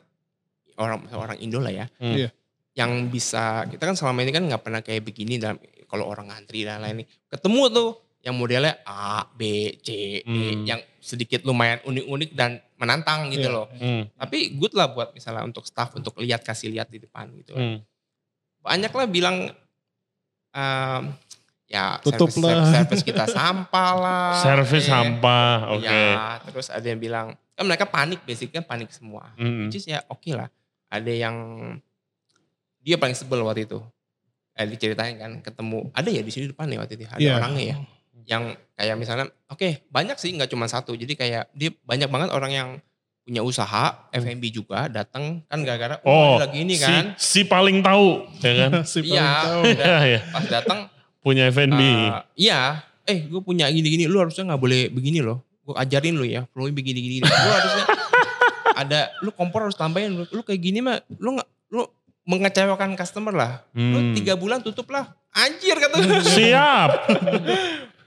[0.79, 1.85] orang orang Indo lah ya.
[1.99, 2.15] Hmm.
[2.15, 2.29] Iya.
[2.75, 5.59] Yang bisa kita kan selama ini kan nggak pernah kayak begini dalam
[5.91, 7.03] kalau orang ngantri dan lain-lain.
[7.27, 7.89] Ketemu tuh
[8.25, 10.65] yang modelnya A, B, C, D Hmm.
[10.65, 13.53] yang sedikit lumayan unik-unik dan menantang gitu Iya.
[13.53, 13.69] loh.
[13.71, 14.09] Hmm.
[14.11, 17.53] Tapi good lah buat misalnya untuk staff untuk lihat kasih lihat di depan gitu.
[17.53, 17.85] Hmm.
[18.59, 19.53] Banyak lah bilang
[20.51, 21.13] ehm,
[21.67, 22.65] ya Tutup service, lah.
[22.73, 24.33] service kita sampah lah.
[24.39, 25.85] Servis eh, sampah, oke.
[25.85, 29.29] Ya, terus ada yang bilang, kan mereka panik, basicnya panik semua.
[29.37, 29.67] Hmm.
[29.67, 30.49] Which is ya oke lah.
[30.87, 31.35] Ada yang,
[32.79, 33.83] dia paling sebel waktu itu.
[34.55, 37.35] Eh, diceritain kan, ketemu, ada ya di sini depan ya waktu itu, ada Iya.
[37.35, 37.77] orangnya ya.
[38.25, 40.93] Yang kayak misalnya, oke banyak sih, nggak cuma satu.
[40.93, 42.69] Jadi kayak dia banyak banget orang yang
[43.21, 47.05] punya usaha, F&B juga datang kan gara-gara, Oh, oh, lagi ini si, kan.
[47.15, 48.71] si paling tahu, ya kan?
[48.85, 49.61] si paling Iya, tahu.
[49.65, 49.97] udah.
[50.09, 50.19] Iya.
[50.29, 50.79] Pas datang,
[51.21, 51.81] Punya F&B.
[51.81, 55.41] Eh, iya, eh gue punya gini-gini, lu harusnya nggak boleh begini loh.
[55.65, 57.25] Gue ajarin lu ya, flow begini-gini.
[57.25, 57.25] Lu
[57.57, 57.85] harusnya
[58.77, 60.13] ada, lu kompor harus tambahin.
[60.13, 61.81] Lu, lu kayak gini mah, lu nggak, lu
[62.25, 63.51] mengecewakan customer lah.
[63.73, 64.13] Lu Hmm.
[64.13, 65.17] tiga bulan tutup lah.
[65.33, 65.97] Anjir kata.
[66.21, 66.89] Siap.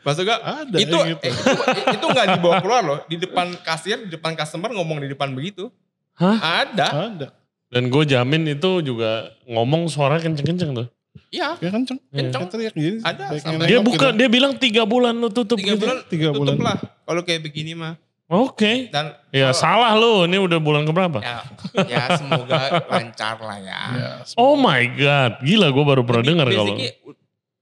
[0.09, 1.23] Maksud gue, Ada itu, yang gitu.
[1.23, 1.53] eh, itu,
[1.93, 2.99] itu nggak dibawa keluar loh.
[3.05, 5.69] Di depan kasir, di depan customer ngomong di depan begitu.
[6.15, 6.65] Hah?
[6.65, 7.29] Ada, Ada.
[7.69, 10.89] Dan gue jamin itu juga ngomong suara kenceng-kenceng tuh.
[11.29, 11.53] iya.
[11.59, 12.01] Ya kenceng.
[12.09, 12.41] Kenceng.
[12.41, 12.99] Kita teriak jadi.
[13.03, 13.25] Ada,
[13.63, 14.17] Dia buka, gitu.
[14.17, 15.85] dia bilang tiga bulan lu tutup Tiga gitu.
[15.85, 16.65] bulan, Tiga tutup bulan.
[16.65, 16.77] lah.
[17.05, 18.01] Kalau kayak begini mah.
[18.27, 18.89] Oke.
[18.89, 21.17] Dan Ya kalau- salah lu, ini udah bulan keberapa?
[21.19, 21.45] ya,
[21.85, 23.81] ya semoga lancar lah ya.
[23.91, 26.77] Ya, Oh my god, gila gue baru pernah Tapi dengar kalau.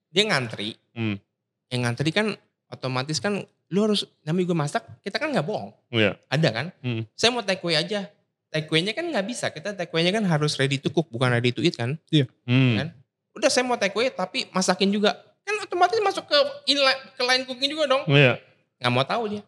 [0.09, 0.75] dia ngantri.
[0.91, 1.19] Hmm.
[1.73, 2.27] Yang ngantri kan
[2.67, 5.75] otomatis kan lu harus namanya gue masak, kita kan nggak bohong.
[5.91, 6.15] Iya.
[6.31, 6.67] Ada kan?
[6.83, 7.03] Hmm.
[7.19, 8.07] Saya mau take away aja.
[8.47, 9.51] Take away-nya kan nggak bisa.
[9.51, 11.99] Kita take away-nya kan harus ready to cook, bukan ready to eat kan.
[12.47, 12.75] Hmm.
[12.79, 12.89] Kan?
[13.35, 15.19] Udah saya mau take away tapi masakin juga.
[15.43, 16.39] Kan otomatis masuk ke
[16.71, 18.03] inline, ke line cooking juga dong.
[18.07, 18.39] Iya.
[18.79, 19.43] Nggak mau tahu dia.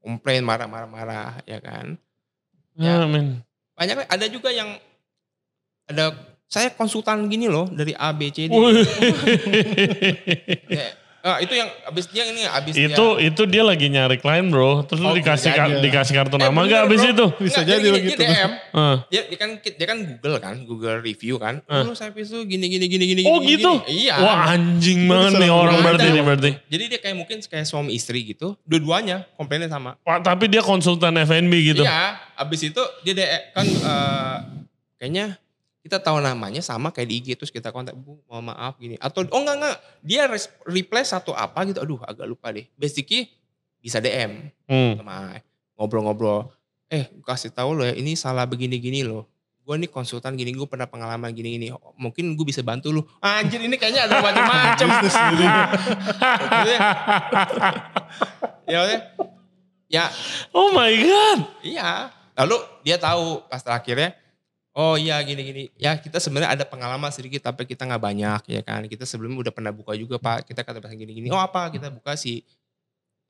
[0.00, 2.00] Komplain marah-marah-marah ya kan.
[2.80, 3.44] Ya, men.
[3.76, 4.80] Banyak ada juga yang
[5.84, 6.16] ada
[6.48, 8.52] saya konsultan gini loh dari A B C D.
[10.72, 10.88] Ya,
[11.22, 15.00] ah, itu yang abis dia ini abis itu itu dia lagi nyari klien bro, terus
[15.00, 15.80] Oh, dikasih bisa ka- jadi.
[15.82, 17.12] dikasih kartu Eh, nama gak abis bro.
[17.12, 17.26] itu?
[17.40, 18.18] Bisa jadi begitu.
[18.18, 18.96] Dia DM, Ah.
[19.06, 21.60] dia, dia kan dia kan Google kan, Google review kan.
[21.64, 21.82] Ah.
[21.82, 23.22] Oh, service tuh gini gini gini gini.
[23.24, 23.72] Oh gini, gitu?
[23.82, 24.08] gini.
[24.08, 24.14] Iya.
[24.16, 26.50] Wah anjing banget nih orang berarti nih berarti.
[26.66, 30.00] Jadi dia kayak mungkin kayak suami istri gitu, dua-duanya komplainnya sama.
[30.02, 31.82] Wah, tapi dia konsultan F&B gitu.
[31.82, 34.36] Iya, abis itu dia de kan eh,
[34.96, 35.36] kayaknya
[35.80, 39.00] kita tahu namanya sama kayak di IG terus kita kontak bu mohon maaf gini.
[39.00, 39.76] Atau oh enggak enggak.
[40.04, 40.28] Dia
[40.68, 42.68] reply satu apa gitu aduh agak lupa deh.
[42.76, 43.32] Basically
[43.80, 45.00] bisa DM Hmm.
[45.00, 45.40] sama
[45.80, 46.52] ngobrol-ngobrol.
[46.92, 49.24] Eh kasih tahu lo ya ini salah begini-gini loh.
[49.64, 51.72] Gue nih konsultan gini gue pernah pengalaman gini-gini.
[51.96, 53.02] Mungkin gue bisa bantu lu.
[53.22, 54.88] Anjir ini kayaknya ada macam-macam.
[58.66, 58.80] Ya
[59.90, 60.04] ya.
[60.52, 61.38] Oh my god.
[61.64, 62.10] Iya.
[62.36, 64.16] Lalu dia tahu pas terakhirnya,
[64.72, 65.68] oh iya gini-gini.
[65.74, 68.86] Ya kita sebenarnya ada pengalaman sedikit tapi kita nggak banyak ya kan.
[68.86, 70.46] Kita sebelumnya udah pernah buka juga pak.
[70.46, 71.30] Kita kata bahasa gini-gini.
[71.30, 72.42] Oh apa kita buka si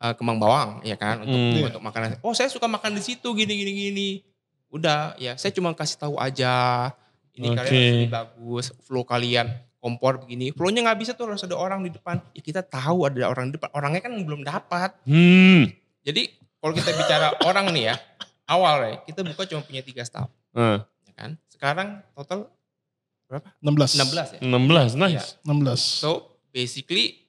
[0.01, 1.69] eh, kembang bawang ya kan untuk Hmm.
[1.71, 2.21] untuk makanan.
[2.25, 4.11] Oh saya suka makan di situ gini-gini gini.
[4.71, 6.89] Udah ya saya cuma kasih tahu aja.
[7.31, 7.57] Ini Oke.
[7.57, 8.73] kalian lebih bagus.
[8.85, 9.49] Flow kalian
[9.81, 10.53] kompor begini.
[10.53, 12.21] Flownya nggak bisa tuh harus ada orang di depan.
[12.37, 13.71] Ya kita tahu ada orang di depan.
[13.73, 14.93] Orangnya kan belum dapat.
[15.09, 15.73] Hmm.
[16.05, 17.97] Jadi kalau kita bicara orang nih ya,
[18.45, 20.85] awal ya, kita buka cuma punya tiga staff, ya
[21.21, 21.33] kan?
[21.47, 22.49] Sekarang total
[23.63, 23.95] 16.
[23.95, 24.41] 16 ya.
[24.43, 25.39] 16, nice.
[25.45, 25.79] 16.
[25.79, 26.11] So
[26.51, 27.23] basically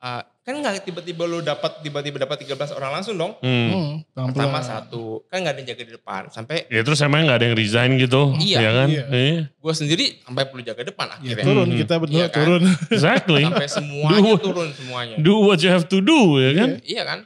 [0.00, 3.38] uh, kan nggak tiba-tiba lo dapat tiba-tiba dapat 13 orang langsung dong.
[3.38, 4.02] Hmm.
[4.12, 4.28] Hmm.
[4.28, 6.22] Pertama satu, kan nggak ada yang jaga di depan.
[6.28, 8.34] Sampai Ya terus emang gak ada yang resign gitu.
[8.36, 8.88] Iya, ya kan?
[8.90, 9.04] iya.
[9.06, 9.40] Iya.
[9.48, 11.44] gue sendiri sampai perlu jaga depan Ya, akhirnya.
[11.46, 11.78] turun Hmm.
[11.80, 12.36] kita berdua Iya kan?
[12.36, 12.62] turun.
[12.98, 13.42] Exactly.
[13.46, 14.36] Sampai semuanya Dua.
[14.42, 15.14] turun semuanya.
[15.16, 16.68] Do what you have to do ya kan?
[16.82, 17.18] Iya kan?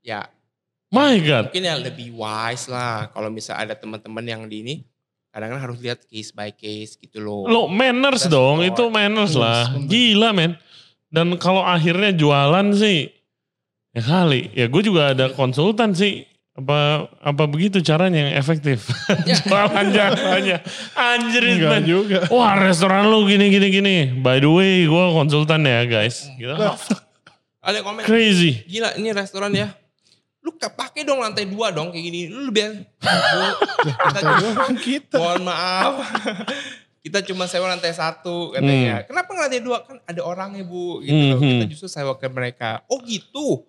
[0.00, 0.20] Ya
[0.88, 1.48] My god.
[1.48, 4.74] mungkin yang lebih wise lah kalau misal ada teman-teman yang di ini
[5.32, 7.44] kadang-kadang harus lihat case by case gitu loh.
[7.44, 8.70] Lo manners Kita dong, support.
[8.70, 9.72] itu manners lah.
[9.72, 9.88] bener.
[9.88, 10.52] Gila men.
[11.08, 13.08] Dan kalau akhirnya jualan sih,
[13.90, 14.52] ya kali.
[14.52, 16.24] Ya gue juga ada konsultan sih.
[16.52, 18.84] Apa apa begitu caranya yang efektif?
[19.48, 20.60] jualan caranya.
[20.92, 21.82] Anjir Enggak men.
[21.82, 22.18] juga.
[22.28, 23.96] Wah restoran lu gini gini gini.
[24.14, 26.28] By the way gue konsultan ya guys.
[26.36, 26.52] Gitu.
[27.62, 28.66] Ada komen, Crazy.
[28.66, 29.70] gila ini restoran ya.
[30.42, 32.20] Lu ka- pakai dong lantai dua dong kayak gini.
[32.26, 34.18] Lu lebih kita
[34.52, 35.16] Kan kita.
[35.16, 36.02] mohon maaf.
[36.98, 39.02] kita cuma sewa lantai satu katanya.
[39.02, 39.78] Kenapa nggak lantai dua?
[39.82, 40.98] Kan ada orangnya bu.
[41.00, 41.38] Gitu loh.
[41.38, 41.70] Hmm, Kita hmm.
[41.70, 42.82] justru sewa ke mereka.
[42.86, 43.66] Oh gitu.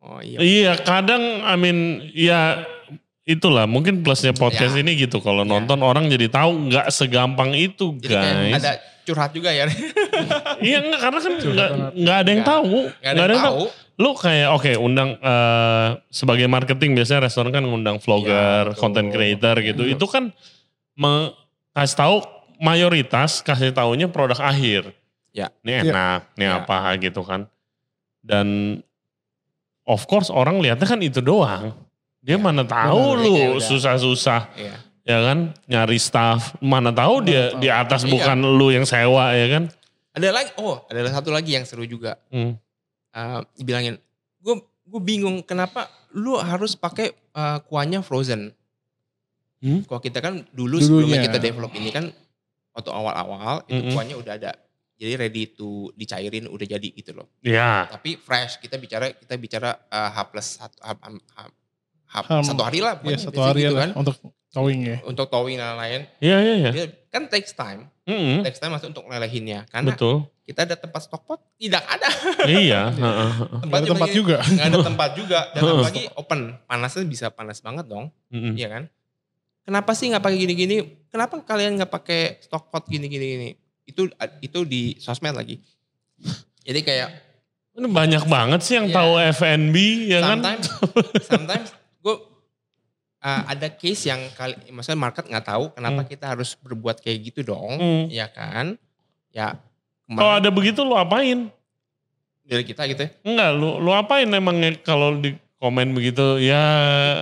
[0.00, 0.36] Oh iya.
[0.38, 1.78] Iya kadang I mean
[2.10, 2.64] ya
[3.24, 4.80] itulah mungkin plusnya podcast Ya.
[4.80, 5.20] ini gitu.
[5.20, 5.50] Kalau Ya.
[5.50, 8.54] nonton orang jadi tahu nggak segampang itu Jadi kayak guys.
[8.58, 8.72] ada
[9.04, 9.64] curhat juga ya.
[10.60, 12.52] Iya enggak karena kan nggak nggak ada yang Nggak.
[12.52, 12.76] tahu.
[13.00, 13.64] Gak ada yang tahu.
[13.94, 18.80] Lu kayak oke undang eh, sebagai marketing biasanya restoran kan ngundang vlogger, Iya, betul.
[18.80, 19.82] content creator gitu.
[19.86, 20.34] Itu kan
[20.94, 21.30] me-
[21.70, 22.16] kasih tahu
[22.58, 24.90] mayoritas kasih taunya produk akhir.
[25.30, 25.50] Ya.
[25.62, 25.80] Ini Ya.
[25.86, 26.58] enak, ini Ya.
[26.58, 27.46] apa gitu kan.
[28.18, 28.78] Dan
[29.84, 31.74] of course orang lihatnya kan itu doang.
[32.18, 32.42] Dia Ya.
[32.42, 33.22] mana tahu Benar.
[33.22, 33.62] lu Ya, udah.
[33.62, 34.74] susah-susah Iya.
[35.04, 37.60] ya kan nyari staff mana tahu Mana dia tahu.
[37.60, 38.10] di atas Iya.
[38.10, 39.64] bukan lu yang sewa ya kan.
[40.14, 42.18] Ada lagi, oh ada satu lagi yang seru juga.
[42.30, 42.54] Hmm.
[43.14, 43.94] Eh, dibilangin,
[44.42, 48.50] gue gue bingung kenapa lu harus pakai eh, kuahnya frozen.
[49.58, 49.80] Hmm?
[49.86, 50.84] Kalau kita kan dulu Dulunya.
[50.84, 52.04] sebelumnya kita develop ini kan
[52.70, 53.92] waktu awal-awal itu Mm-mm.
[53.94, 54.52] kuahnya udah ada.
[54.94, 57.26] Jadi ready to dicairin udah jadi gitu loh.
[57.40, 61.54] Ya, Tapi fresh kita bicara kita bicara eh, H plus satu H, H-
[62.10, 62.98] H- H- satu hari lah.
[63.00, 63.90] Iya satu hari gitu lah kan.
[63.96, 64.16] untuk
[64.54, 64.96] towing ya.
[65.02, 66.06] Untuk towing dan lain-lain.
[66.22, 66.84] iya iya iya.
[67.10, 67.90] Kan takes time.
[68.06, 68.46] Mm-mm.
[68.46, 69.66] Takes time masuk untuk lelehinnya.
[69.66, 70.30] Karena Betul.
[70.44, 72.08] kita ada tempat stockpot tidak ada.
[72.46, 72.94] iya.
[73.66, 74.38] Gak ada tempat juga.
[74.54, 78.54] nggak ada tempat juga dan apalagi open panasnya bisa panas banget dong Mm-mm.
[78.54, 78.82] iya kan
[79.62, 80.76] kenapa sih nggak pakai gini-gini
[81.08, 83.48] kenapa kalian nggak pakai stock pot gini-gini gini
[83.84, 84.06] itu
[84.40, 85.58] itu di sosmed lagi
[86.62, 87.10] jadi kayak
[87.74, 88.94] Ini banyak banget sih yang Iya.
[88.94, 90.38] tahu FNB ya kan.
[90.38, 90.66] sometimes
[91.26, 91.83] sometimes gue
[93.24, 96.10] uh, ada case yang kali maksudnya market nggak tahu kenapa Hmm.
[96.12, 98.04] kita harus berbuat kayak gitu dong Hmm.
[98.12, 98.76] ya kan
[99.32, 99.56] ya
[100.04, 101.48] Kalau ada begitu lu apain?
[102.44, 103.10] dari kita gitu ya.
[103.24, 106.60] Enggak, lu lu apain emangnya kalau di komen begitu ya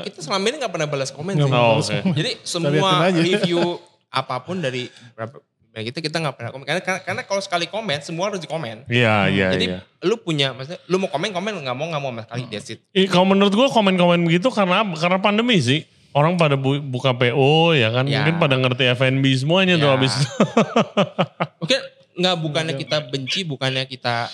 [0.02, 1.54] kita selama ini nggak pernah balas komen Nggak sih.
[1.54, 2.14] Oh, komen.
[2.18, 3.78] Jadi semua review
[4.10, 5.38] apa pun dari berapa
[5.70, 8.82] dari kita kita nggak pernah komen karena karena, karena kalau sekali komen semua harus dikomen.
[8.90, 9.78] Iya, iya, Jadi iya.
[10.02, 12.82] lu punya maksudnya lu mau komen komen nggak mau nggak mau sama sekali that's it.
[12.90, 14.82] Ih, kalau menurut gua komen-komen begitu karena?
[14.98, 15.86] Karena pandemi sih.
[16.12, 18.20] Orang pada bu- buka PO ya kan, Ya.
[18.20, 19.94] mungkin pada ngerti FNB semuanya tuh Ya.
[19.94, 20.28] habis itu.
[21.64, 21.76] Oke
[22.12, 24.28] nggak bukannya kita benci bukannya kita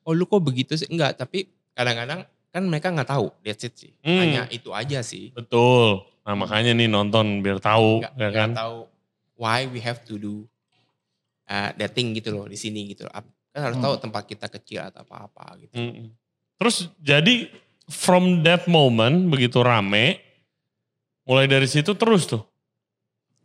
[0.00, 3.92] oh lu kok begitu sih enggak tapi kadang-kadang kan mereka nggak tahu that's it sih.
[4.00, 4.16] Hmm.
[4.18, 5.30] Hanya itu aja sih.
[5.30, 6.08] Betul.
[6.22, 8.50] Nah makanya nih nonton biar tahu Nggak, ya kan.
[8.54, 8.76] tahu
[9.36, 10.48] why we have to do
[11.46, 13.04] uh, that thing gitu loh di sini gitu.
[13.06, 13.84] Ap- Kan harus Hmm.
[13.84, 15.72] tahu tempat kita kecil atau apa-apa gitu.
[15.74, 16.12] Mm-mm.
[16.56, 17.48] Terus jadi
[17.86, 20.20] from that moment begitu rame,
[21.28, 22.40] mulai dari situ terus tuh.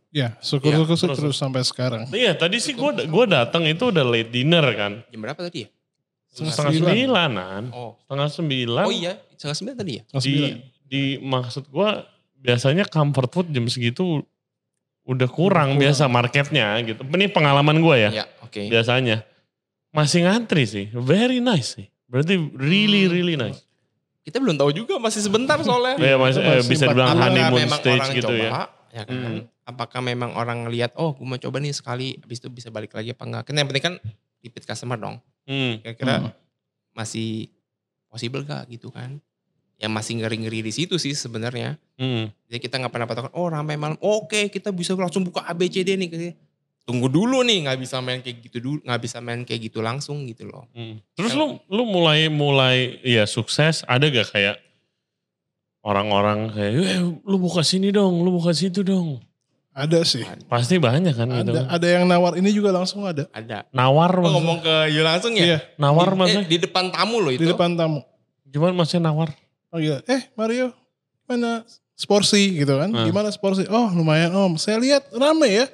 [0.08, 1.18] Ya syukur-syukur Iya, terus.
[1.18, 2.06] terus, sampai sekarang.
[2.08, 5.02] Iya tadi sih gue gua datang itu udah late dinner kan.
[5.10, 5.68] Jam berapa tadi ya?
[6.30, 6.86] Setengah Setengah sembilan.
[6.94, 7.62] sembilanan.
[7.70, 8.84] Oh, Setengah sembilan.
[8.86, 10.02] oh iya, setengah sembilan tadi ya?
[10.06, 10.56] Kelas Di, sembilan.
[10.84, 11.90] di maksud gue
[12.40, 14.22] biasanya comfort food jam segitu
[15.04, 15.82] udah kurang, Kurang.
[15.82, 17.02] biasa marketnya gitu.
[17.02, 18.70] Ini pengalaman gue ya Iya, oke.
[18.70, 19.26] biasanya.
[19.90, 20.86] Masih ngantri sih.
[20.90, 21.86] Very nice sih.
[22.06, 23.12] Berarti really Hmm.
[23.12, 23.62] really nice.
[24.24, 26.00] Kita belum tahu juga masih sebentar soalnya.
[26.00, 28.50] Ya, masih, itu eh, masih bisa dibilang honeymoon memang stage orang gitu coba, ya.
[28.96, 29.14] ya kan?
[29.20, 29.40] Hmm.
[29.68, 33.12] Apakah memang orang ngelihat, oh gue mau coba nih sekali, habis itu bisa balik lagi
[33.12, 33.42] apa enggak.
[33.52, 33.94] Kan yang penting kan
[34.40, 35.20] repeat customer dong.
[35.44, 35.76] Hmm.
[35.84, 36.32] Kira-kira Hmm.
[36.96, 37.52] masih
[38.08, 39.20] possible gak gitu kan?
[39.76, 41.76] Yang masih ngeri-ngeri di situ sih sebenarnya.
[42.00, 42.32] Hmm.
[42.48, 46.08] Jadi kita nggak pernah patokan, oh ramai malam, oke kita bisa langsung buka ABCD nih.
[46.84, 50.28] Tunggu dulu nih, nggak bisa main kayak gitu dulu, nggak bisa main kayak gitu langsung
[50.28, 50.68] gitu loh.
[50.76, 51.00] Hmm.
[51.16, 54.60] Terus lu lu mulai mulai ya sukses ada gak kayak
[55.80, 59.20] orang-orang kayak eh, lu buka sini dong, lu buka situ dong.
[59.74, 60.22] Ada sih.
[60.46, 61.50] Pasti banyak kan gitu.
[61.50, 63.26] Ada, ada yang nawar ini juga langsung ada.
[63.34, 63.66] Ada.
[63.74, 64.34] Nawar Oh, maksudnya.
[64.38, 65.44] ngomong ke Yu langsung ya?
[65.44, 66.44] Iya, Nawar di, maksudnya.
[66.46, 67.42] eh, di depan tamu loh itu.
[67.42, 68.00] di depan tamu.
[68.46, 69.34] Gimana maksudnya nawar?
[69.74, 70.70] Oh iya, eh Mario,
[71.26, 71.66] mana
[71.98, 72.94] sporsi gitu kan?
[72.94, 73.02] Hmm.
[73.02, 73.66] Gimana sporsi?
[73.66, 75.66] Oh lumayan om, saya lihat rame ya.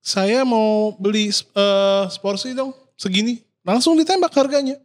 [0.00, 3.40] Saya mau beli eh, sporsi dong, segini.
[3.60, 4.80] Langsung ditembak harganya.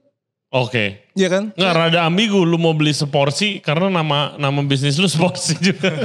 [0.51, 1.03] Oke.
[1.11, 1.43] Iya kan?
[1.51, 5.91] Nggak rada ambigu lu mau beli seporsi karena nama nama bisnis lu sporsi juga.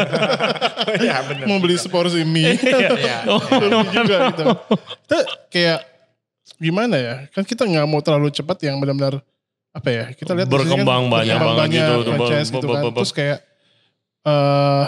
[0.91, 1.47] Iya benar.
[1.47, 2.59] Mau beli seporsi mie.
[2.99, 3.29] Iya.
[3.31, 4.45] Oh, Lebih juga gitu.
[5.07, 5.19] Itu
[5.53, 5.81] kayak
[6.59, 7.15] gimana ya?
[7.31, 9.23] Kan kita nggak mau terlalu cepat yang benar-benar
[9.71, 10.05] apa ya?
[10.11, 11.95] Kita lihat sini Berkembang banyak banget gitu.
[12.11, 12.83] franchise Be- gitu be- kan.
[12.97, 13.39] Terus kayak
[14.21, 14.85] eh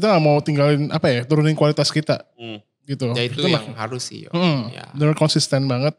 [0.00, 2.58] kita nggak mau tinggalin apa ya turunin kualitas kita Hmm.
[2.82, 3.12] gitu.
[3.12, 4.24] Ya itu Kita yang harus sih.
[4.24, 4.30] yo.
[4.30, 4.88] Hmm, Ya.
[4.90, 5.92] bener konsisten banget.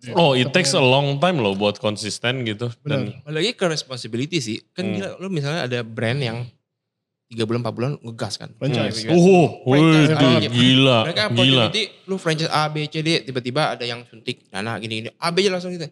[0.00, 2.72] Ya, Oh, it takes a pengen- long time loh buat konsisten gitu.
[2.80, 3.20] Dan Benar.
[3.22, 4.56] Balik lagi ke responsibility sih.
[4.70, 4.94] Kan Hmm.
[4.94, 6.38] gila, lu misalnya ada brand yang
[7.26, 8.50] 3 bulan 4 bulan ngegas kan.
[8.56, 9.04] Franchise.
[9.04, 9.12] Hmm.
[9.12, 10.50] Uh, wih, Franchise banget.
[10.50, 11.64] gila, Mereka gila.
[12.04, 15.12] lu franchise A, B, C, D tiba-tiba ada yang suntik dana gini-gini.
[15.14, 15.86] A, B aja langsung gitu.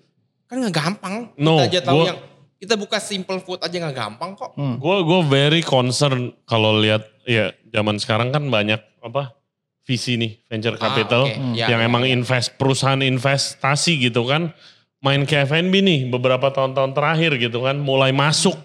[0.47, 1.31] Kan gak gampang.
[1.37, 2.19] No, kita aja tahu gua- yang
[2.57, 4.57] kita buka simple food aja gak gampang kok.
[4.57, 4.81] Hmm.
[4.81, 9.37] Gue gue very concern kalau lihat ya zaman sekarang kan banyak apa
[9.85, 11.57] visi nih venture capital Ah, oke.
[11.61, 12.17] Ya, yang ya, emang ya.
[12.17, 14.57] invest perusahaan investasi gitu kan
[15.05, 18.57] main ke F&B nih beberapa tahun-tahun terakhir gitu kan mulai masuk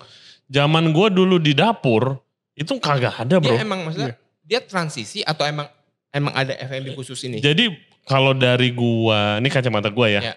[0.48, 2.24] zaman gue dulu di dapur
[2.54, 3.54] itu kagak ada bro.
[3.54, 5.68] Dia emang maksudnya dia transisi atau emang
[6.14, 7.42] emang ada FMB khusus ini?
[7.42, 7.74] Jadi
[8.06, 10.22] kalau dari gua, ini kacamata gua ya.
[10.22, 10.36] Ya.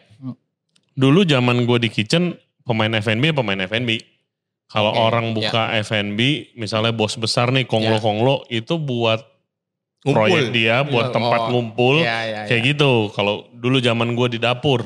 [0.97, 2.33] Dulu zaman gua di kitchen
[2.65, 4.01] pemain F&B pemain F&B.
[4.67, 5.33] Kalau Oke, orang ya.
[5.33, 6.21] buka F&B,
[6.55, 9.23] misalnya bos besar nih konglo-konglo itu buat
[10.03, 12.69] proyek dia, buat Oh, tempat ngumpul Iya, iya, kayak iya.
[12.75, 13.11] gitu.
[13.11, 14.83] Kalau dulu zaman gua di dapur.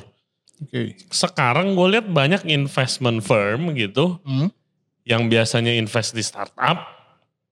[0.60, 0.96] Oke.
[1.08, 4.52] Sekarang gue lihat banyak investment firm gitu Hmm.
[5.02, 6.84] yang biasanya invest di startup,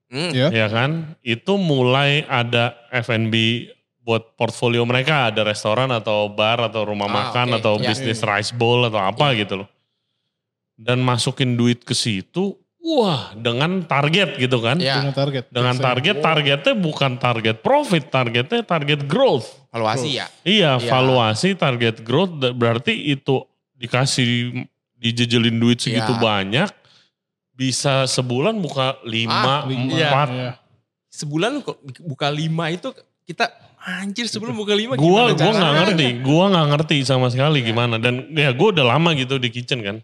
[0.07, 0.29] Hmm.
[0.29, 0.47] Ya.
[0.49, 1.17] ya kan?
[1.21, 3.33] Itu mulai ada F&B
[3.99, 7.57] buat portfolio mereka, ada restoran atau bar atau rumah Ah, makan oke.
[7.57, 7.89] atau Ya.
[7.89, 9.67] bisnis rice bowl atau apa gitu loh.
[10.79, 14.79] Dan masukin duit ke situ, wah dengan target gitu kan?
[14.79, 15.43] Ya, Dengan target.
[15.51, 19.59] Dengan target, targetnya bukan target profit, targetnya target growth.
[19.69, 20.25] valuasi ya.
[20.41, 20.89] Iya, Iya.
[20.89, 23.43] valuasi target growth berarti itu
[23.77, 24.65] dikasih
[24.97, 26.17] dijejelin duit segitu Iya.
[26.17, 26.69] banyak
[27.53, 30.29] bisa sebulan buka lima, Ah, Iya, empat.
[30.31, 30.51] iya.
[31.11, 32.89] Sebulan kok buka lima itu
[33.27, 33.45] kita
[33.79, 37.67] anjir sebelum buka lima Gua gimana gua nggak ngerti, gua nggak ngerti sama sekali Iya.
[37.69, 39.97] gimana dan ya gua udah lama gitu di kitchen kan.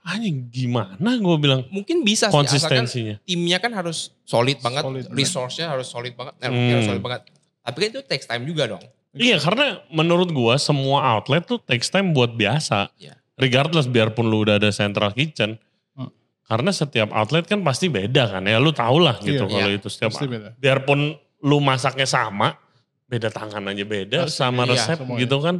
[0.00, 3.16] Anjing gimana gua bilang Mungkin bisa sih asalkan konsistensinya.
[3.22, 6.42] timnya kan harus solid banget, Solid, resource-nya harus solid banget, Hmm.
[6.44, 7.20] networknya harus solid banget.
[7.60, 8.84] Tapi kan itu takes time juga dong.
[9.10, 12.88] Iya karena menurut gua semua outlet tuh takes time buat biasa.
[12.96, 13.18] Iya.
[13.36, 15.60] Regardless biarpun lu udah ada central kitchen.
[15.92, 16.08] Hmm.
[16.42, 18.56] Karena setiap outlet kan pasti beda kan ya.
[18.56, 19.50] Lu tau lah gitu Iya.
[19.50, 19.76] kalau Iya.
[19.76, 20.48] itu setiap Pasti beda.
[20.56, 22.56] biarpun lu masaknya sama,
[23.04, 25.20] beda tangan aja beda, Pasti, sama iya, resep semuanya.
[25.20, 25.56] gitu kan.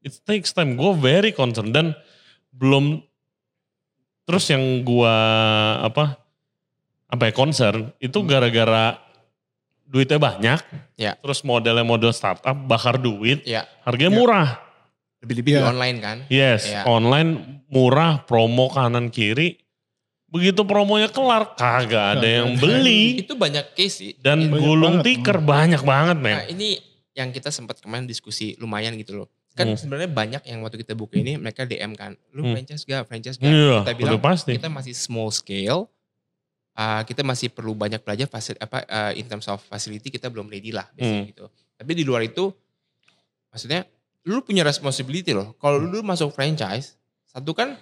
[0.00, 0.74] It takes time.
[0.74, 1.98] Gue very concerned dan
[2.50, 3.02] belum
[4.28, 5.16] terus yang gua
[5.80, 6.20] apa
[7.08, 8.28] apa ya concern itu Hmm.
[8.28, 9.00] gara-gara
[9.82, 10.60] duitnya banyak,
[10.94, 11.16] Ya.
[11.16, 14.18] terus modelnya model startup bakar duit, Ya, harganya Ya.
[14.20, 14.48] murah.
[15.18, 16.16] lebih-lebih di online kan.
[16.30, 16.86] Yes, Iya.
[16.86, 19.58] online murah, promo kanan kiri.
[20.30, 23.24] Begitu promonya kelar, kagak ada yang beli.
[23.24, 24.12] Itu banyak case sih.
[24.14, 25.18] Dan Banyak gulung banget.
[25.18, 26.36] tikar banyak banget men.
[26.36, 26.78] Nah ini
[27.16, 29.28] yang kita sempat kemarin diskusi lumayan gitu loh.
[29.58, 29.74] Kan Hmm.
[29.74, 32.14] sebenarnya banyak yang waktu kita buka ini mereka DM kan.
[32.30, 32.54] Lu Hmm.
[32.54, 33.10] franchise gak?
[33.10, 33.50] Franchise gak?
[33.50, 34.54] Iya, kita bilang pasti.
[34.54, 35.90] kita masih small scale.
[36.72, 40.46] Uh, kita masih perlu banyak belajar fasil, apa uh, in terms of facility kita belum
[40.46, 41.30] ready lah biasanya Hmm.
[41.34, 41.44] gitu.
[41.74, 42.54] Tapi di luar itu
[43.50, 43.82] maksudnya
[44.22, 45.58] lu punya responsibility loh.
[45.58, 46.94] Kalau lu masuk franchise,
[47.26, 47.74] satu kan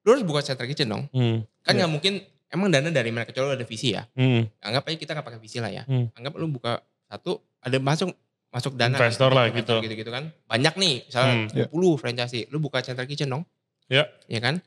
[0.00, 1.10] lu harus buka central kitchen dong.
[1.10, 4.06] Hmm, Kan nggak mungkin emang dana dari kecuali lu ada visi ya.
[4.14, 4.62] hmm.
[4.62, 5.82] Anggap aja kita nggak pakai visi lah ya.
[5.82, 6.06] Hmm.
[6.14, 8.14] Anggap lu buka satu ada masuk
[8.54, 9.82] masuk dana Investor lah gitu.
[9.82, 10.30] gitu gitu kan.
[10.46, 11.66] Banyak nih, misalnya Hmm.
[11.74, 13.42] 20 franchise, lu buka central kitchen dong.
[13.90, 14.06] Ya.
[14.30, 14.62] Iya kan?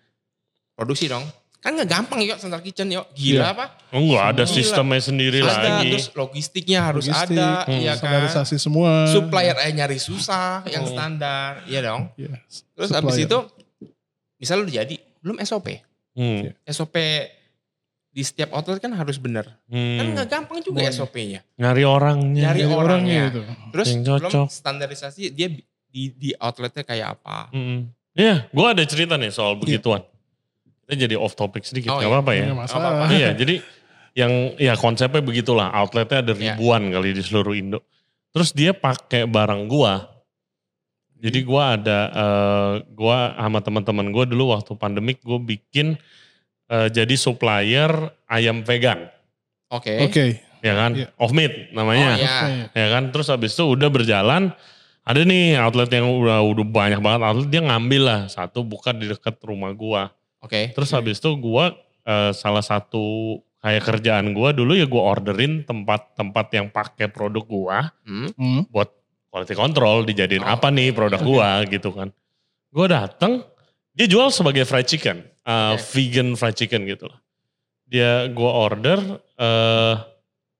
[0.75, 1.23] Produksi dong.
[1.57, 3.07] Kan nggak gampang yuk central kitchen yuk.
[3.15, 3.45] Gila Iya.
[3.49, 3.65] apa?
[3.89, 4.53] Oh, enggak ada Gila.
[4.53, 5.89] sistemnya sendiri ada, lagi.
[5.89, 7.79] terus logistiknya harus Logistik, ada, Hmm.
[7.79, 8.03] iya kan?
[8.03, 8.91] Standarisasi semua.
[9.07, 10.93] Supplier aja nyari susah, yang Hmm.
[10.93, 12.11] standar, iya dong.
[12.13, 12.43] Iya.
[12.75, 13.25] Terus abis Supplier.
[13.25, 13.39] itu,
[14.37, 15.67] misalnya lu jadi, belum SOP.
[16.13, 16.95] Hmm, SOP
[18.17, 19.45] di setiap outlet kan harus bener.
[19.69, 19.97] hmm.
[20.01, 20.97] Kan nggak gampang juga Semuanya.
[20.97, 21.39] SOP-nya.
[21.53, 22.41] Nyari orangnya.
[22.49, 23.21] Nyari Jadi orangnya.
[23.29, 23.41] itu.
[23.69, 24.47] Terus Yang belum cocok.
[24.49, 25.47] standarisasi dia
[25.87, 27.53] di di outletnya kayak apa.
[27.53, 27.93] Hmm.
[28.11, 30.01] Iya, gue ada cerita nih soal begituan.
[30.81, 32.15] Kita jadi off topic sedikit, Oh, nggak iya.
[32.17, 32.45] apa-apa ya.
[32.49, 32.89] Nggak masalah.
[32.97, 33.13] Apa-apa.
[33.13, 33.55] iya, jadi
[34.17, 35.69] yang ya konsepnya begitulah.
[35.69, 36.57] Outletnya ada Iya.
[36.57, 37.85] ribuan kali di seluruh Indo.
[38.33, 40.09] Terus dia pakai barang gua.
[41.13, 45.97] Jadi gua ada, eh, gua sama teman-teman gua dulu waktu pandemik gue bikin
[46.67, 47.89] eh, jadi supplier
[48.25, 49.07] ayam vegan,
[49.67, 49.99] Oke.
[50.01, 50.25] Oke.
[50.59, 50.91] ya kan?
[50.93, 51.07] Iya.
[51.15, 52.13] Off meat namanya.
[52.13, 52.67] Oh, iya.
[52.71, 54.51] ya kan terus habis itu udah berjalan
[55.03, 59.07] ada nih outlet yang udah udah banyak banget outlet dia ngambil lah satu buka di
[59.07, 60.75] dekat rumah gua Oke.
[60.75, 61.71] terus habis itu gua
[62.03, 67.77] eh, salah satu kayak kerjaan gua dulu ya gua orderin tempat-tempat yang pakai produk gua
[68.03, 68.27] Hmm.
[68.35, 68.61] Hmm.
[68.67, 68.91] buat
[69.27, 71.27] quality control dijadiin Oh, apa nih produk Oke.
[71.29, 72.11] gua gitu kan
[72.67, 73.47] gua dateng
[73.95, 75.83] dia jual sebagai fried chicken eh, Oke.
[75.89, 77.17] vegan fried chicken gitu lah
[77.83, 78.99] dia gua order
[79.33, 79.95] eh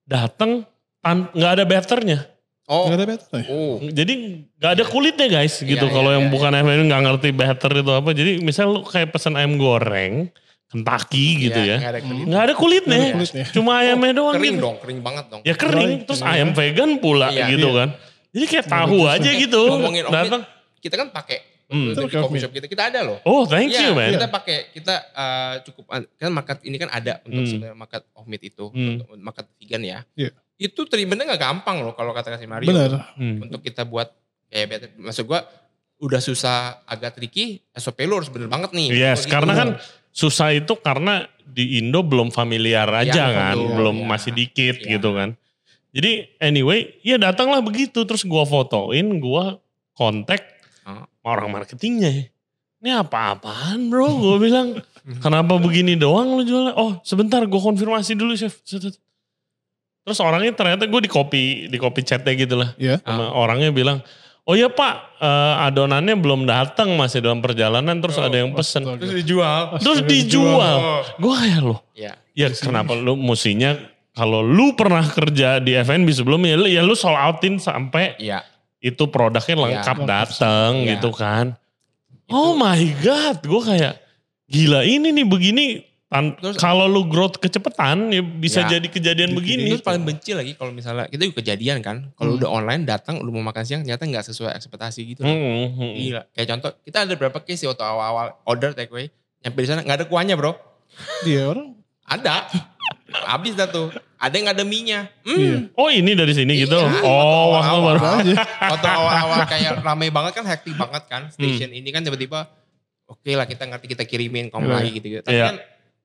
[0.02, 0.64] dateng
[0.98, 2.20] tan- nggak ada batternya
[2.68, 2.84] Oh.
[2.84, 3.46] Nggak ada better nih.
[3.48, 3.80] Oh.
[3.80, 4.12] jadi
[4.60, 7.72] nggak ada kulitnya guys gitu Iya, kalau iya, yang iya, bukan FM nggak ngerti batter
[7.80, 10.28] itu apa jadi misal lu kayak pesan ayam goreng
[10.68, 11.76] Kentucky gitu Iya, ya.
[11.80, 12.24] nggak ada kulit.
[12.28, 12.98] Nggak ada kulitnya.
[13.00, 13.44] Ada kulitnya.
[13.56, 14.60] Cuma ayamnya doang Kering gitu.
[14.60, 15.40] dong, kering banget dong.
[15.40, 16.00] Ya kering, Kering.
[16.04, 17.48] terus ayam vegan pula Iya.
[17.48, 17.78] gitu Iya.
[17.80, 17.88] kan.
[18.36, 19.62] Jadi kayak tahu aja gitu.
[19.64, 20.42] Ngomongin Datang.
[20.78, 21.92] kita kan pakai Hmm.
[21.92, 22.42] untuk di Itu coffee omit.
[22.42, 23.18] shop kita, kita ada loh.
[23.22, 24.08] Oh thank Iya, you man.
[24.10, 25.84] Kita pakai, kita eh, cukup,
[26.16, 27.50] kan market ini kan ada untuk Hmm.
[27.50, 28.88] sebenarnya market of meat itu, Hmm.
[28.96, 29.98] untuk market vegan ya.
[30.12, 30.32] Iya.
[30.56, 32.66] Itu treatmentnya nggak gampang loh kalau kata kasih Mario.
[32.66, 33.12] Benar.
[33.14, 33.44] Hmm.
[33.44, 34.08] Untuk kita buat
[34.48, 35.44] kayak bete- maksud gua
[35.98, 38.88] udah susah agak tricky, SOP lu harus bener banget nih.
[38.90, 39.60] Yes, karena gitu.
[39.60, 39.68] kan
[40.08, 43.74] susah itu karena di Indo belum familiar aja Iya, kan, betul.
[43.76, 44.06] belum Iya.
[44.08, 44.88] masih dikit Iya.
[44.96, 45.36] gitu kan.
[45.90, 49.60] Jadi anyway, ya datanglah begitu terus gua fotoin, gua
[49.92, 50.57] kontak Oh.
[51.28, 52.32] Orang marketingnya.
[52.78, 54.06] Ini apa-apaan bro?
[54.08, 54.78] Gue bilang,
[55.18, 56.74] kenapa begini doang lu jualnya?
[56.74, 58.62] Oh sebentar gue konfirmasi dulu chef.
[58.64, 62.72] Terus orangnya ternyata gue di copy, di copy chatnya gitu lah.
[62.80, 63.02] Iya.
[63.04, 64.00] Sama orangnya bilang,
[64.48, 68.88] oh ya pak eh, adonannya belum datang masih dalam perjalanan terus Oh, ada yang pesen.
[68.88, 68.96] astaga.
[69.04, 69.62] terus dijual.
[69.76, 70.76] Terus dijual.
[70.80, 71.02] Oh.
[71.20, 73.76] Gue kayak loh, Ya, ya kenapa lu musinya
[74.14, 78.42] kalau lu pernah kerja di F&B sebelumnya, lu- ya lu sold outin sampai iya.
[78.78, 80.06] Itu produknya lengkap Iya.
[80.06, 80.88] datang Iya.
[80.94, 81.58] gitu kan.
[82.28, 83.94] Oh my god, gue kayak
[84.46, 85.66] gila ini nih begini.
[86.56, 88.76] Kalau lu growth kecepetan ya bisa Ya.
[88.76, 89.68] jadi kejadian begini.
[89.68, 92.38] Terus paling benci lagi kalau misalnya kita juga kejadian kan, kalau Hmm.
[92.40, 95.20] udah online datang lu mau makan siang ternyata nggak sesuai ekspektasi gitu.
[95.20, 95.92] Hmm, hmm.
[95.94, 96.22] Gila.
[96.32, 99.84] Kayak contoh, kita ada beberapa case sih waktu awal-awal order take away, nyampe di sana
[99.84, 100.56] nggak ada kuahnya bro.
[101.22, 101.76] Iya orang.
[102.08, 102.48] Ada.
[103.28, 103.92] Habis dah tuh.
[104.18, 105.00] Ada yang nggak ada mie-nya.
[105.22, 105.54] Iya.
[105.54, 105.78] Hmm.
[105.78, 106.74] Oh ini dari sini gitu.
[106.74, 107.96] Iya, Oh waktu awal-awal.
[108.42, 111.22] Waktu awal-awal kayak rame banget kan, hektik banget kan.
[111.26, 111.34] Hmm.
[111.34, 112.50] Station ini kan tiba-tiba,
[113.06, 114.74] oke lah kita ngerti kita kirimin kom Iya.
[114.74, 115.06] lagi gitu.
[115.08, 115.22] -gitu.
[115.22, 115.46] Tapi Iya.
[115.46, 115.56] kan,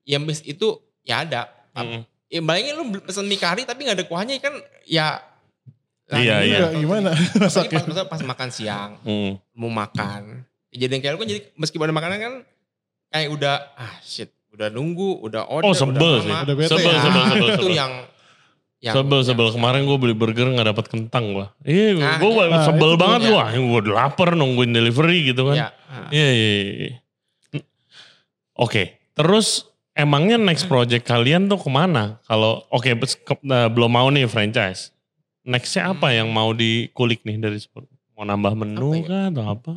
[0.06, 0.66] ya mis itu
[1.02, 1.50] ya ada.
[1.74, 2.06] Hmm.
[2.30, 4.54] Ya bayangin lu pesen mie kari tapi gak ada kuahnya kan
[4.86, 5.18] ya.
[6.04, 6.56] Iya, lagi iya.
[6.60, 7.10] Enggak, gimana
[7.42, 9.40] pas, pas, pas makan siang, Hmm.
[9.52, 10.44] mau makan.
[10.68, 12.34] Ya, jadi kayak lu kan jadi meskipun ada makanan kan
[13.08, 16.30] kayak udah ah shit, udah nunggu, udah order, Oh, sebel udah sih.
[16.30, 16.42] lama.
[16.42, 17.00] Udah bete Sebel, ya.
[17.00, 17.74] sebel, sebel, Itu sebel.
[17.74, 17.92] yang
[18.78, 21.46] yang sebel yang- sebel kemarin gue beli burger nggak dapat kentang gua.
[21.60, 23.30] Iya, Nah, gue nah, sebel itu banget punya.
[23.30, 23.44] gua.
[23.50, 25.56] Gue udah lapar nungguin delivery gitu kan.
[25.56, 26.06] Ya, ah.
[26.08, 26.50] Iya, iya,
[26.84, 26.92] iya.
[28.54, 28.82] Oke,
[29.12, 32.22] terus emangnya next project kalian tuh ke mana?
[32.22, 34.94] Kalau oke bes- ke- eh, belum mau nih franchise,
[35.42, 36.16] nextnya apa Hmm.
[36.16, 37.58] yang mau dikulik nih dari?
[38.14, 39.04] Mau nambah menu Apa ya?
[39.04, 39.72] kah atau apa?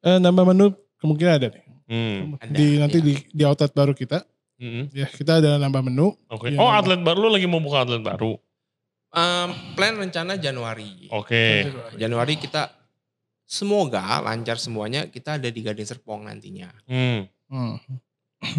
[0.00, 0.66] Eh, nambah menu
[0.96, 1.62] kemungkinan ada nih.
[1.88, 2.36] Hmm.
[2.36, 3.06] Ada, di nanti iya.
[3.08, 4.20] di di outlet baru kita.
[4.60, 4.92] hmm.
[4.92, 6.12] Ya, kita ada nambah menu.
[6.28, 6.52] Oke.
[6.52, 6.80] Iya, Oh nambah.
[6.84, 8.36] atlet baru lu lagi mau buka atlet baru?
[9.08, 11.08] Um, plan rencana Januari.
[11.08, 11.64] Oke.
[11.96, 12.68] Januari kita
[13.42, 16.68] semoga lancar semuanya kita ada di Garden Serpong nantinya.
[16.84, 17.24] Hmm.
[17.48, 17.80] Hmm.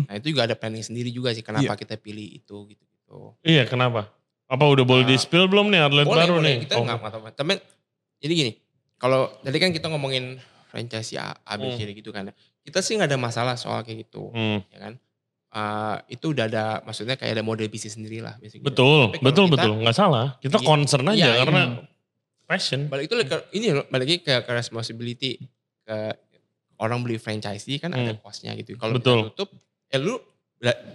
[0.10, 3.38] Nah itu juga ada planning sendiri juga sih kenapa kita pilih itu gitu-gitu.
[3.46, 4.10] Iya kenapa?
[4.50, 6.50] Apa udah boleh Ah, di spill belum nih atlet boleh, baru boleh.
[6.50, 6.58] nih?
[6.66, 6.84] Kita Oh.
[6.84, 7.30] tahu.
[7.30, 7.54] Tapi
[8.18, 8.52] jadi gini,
[8.98, 12.34] kalau tadi kan kita ngomongin franchise ya A, B, C, D gitu kan.
[12.70, 14.62] Kita sih nggak ada masalah soal kayak gitu, Hmm.
[14.70, 14.94] ya kan.
[15.50, 18.38] Eh, itu udah ada, maksudnya kayak ada model bisnis sendiri lah.
[18.62, 19.72] Betul, betul, kita- betul.
[19.82, 20.38] Nggak salah.
[20.38, 21.82] Kita Iya, concern aja iya, karena iya.
[22.46, 22.86] passion.
[22.86, 23.16] Balik itu
[23.54, 25.42] ini balik lagi ke, ke responsibility
[25.82, 25.98] ke
[26.78, 28.22] orang beli franchise kan ada Hmm.
[28.22, 28.78] costnya gitu.
[28.78, 29.50] Kalau tutup,
[29.90, 30.22] ya lu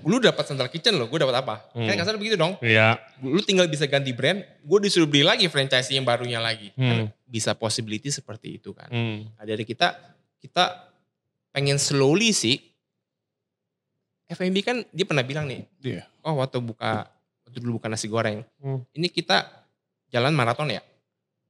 [0.05, 1.73] lu dapat central kitchen loh, gue dapat apa?
[1.73, 1.89] Hmm.
[1.89, 2.55] Kan kasar begitu dong.
[2.61, 3.01] Iya.
[3.21, 6.69] Lu tinggal bisa ganti brand, gue disuruh beli lagi franchise yang barunya lagi.
[6.77, 6.85] Hmm.
[6.85, 8.87] Kan bisa possibility seperti itu kan.
[8.87, 9.35] Hmm.
[9.35, 9.99] Nah, dari kita
[10.39, 10.94] kita
[11.55, 12.59] pengen slowly sih.
[14.27, 16.03] FMB kan dia pernah bilang nih, Iya.
[16.25, 17.07] oh waktu buka
[17.45, 18.81] waktu dulu buka nasi goreng, Hmm.
[18.93, 19.45] ini kita
[20.09, 20.81] jalan maraton ya,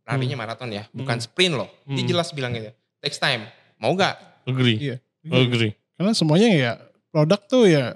[0.04, 1.24] larinya maraton ya, bukan Hmm.
[1.24, 1.70] sprint loh.
[1.86, 2.10] Dia Hmm.
[2.10, 3.46] jelas bilang gitu, takes time.
[3.78, 4.18] Mau gak?
[4.44, 4.76] Agree.
[4.76, 4.96] Iya.
[5.24, 5.72] Agree.
[5.94, 6.70] Karena semuanya ya
[7.08, 7.94] produk tuh ya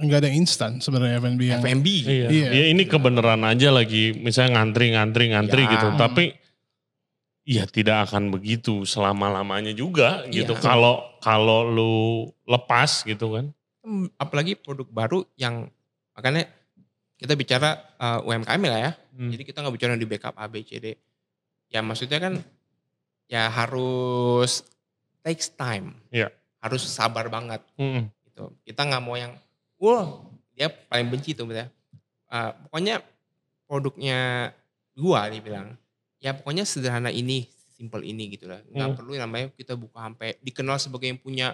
[0.00, 1.86] nggak ada instan sebenarnya F&B yang FMB.
[2.04, 2.28] Iya.
[2.28, 2.48] Iya.
[2.52, 5.70] Ya ini kebenaran aja lagi misalnya ngantri ngantri ngantri Ya.
[5.74, 5.88] gitu.
[5.96, 6.36] Tapi
[7.50, 10.54] ya tidak akan begitu selama-lamanya juga gitu.
[10.54, 10.62] Iya.
[10.62, 11.94] Kalau kalau lu
[12.46, 13.50] lepas gitu kan.
[13.82, 15.66] Hmm, Apalagi produk baru yang
[16.14, 16.46] makanya
[17.18, 18.92] kita bicara uh, UMKM lah ya.
[19.18, 19.34] Hmm.
[19.34, 20.94] Jadi kita nggak bicara di backup A, B, C, D.
[21.74, 22.38] Ya maksudnya kan
[23.26, 24.62] ya harus
[25.26, 25.98] takes time.
[26.14, 26.30] Iya.
[26.62, 28.06] Harus sabar banget Hmm.
[28.30, 28.54] gitu.
[28.62, 29.34] Kita nggak mau yang,
[29.82, 30.22] wah
[30.54, 31.66] dia paling benci tuh ya.
[32.30, 33.02] Uh, pokoknya
[33.66, 34.50] produknya
[34.94, 35.74] gua dia bilang,
[36.20, 38.60] ya pokoknya sederhana ini, simple ini gitu lah.
[38.66, 38.96] Nggak Hmm.
[38.96, 41.48] perlu namanya kita buka sampai dikenal sebagai yang punya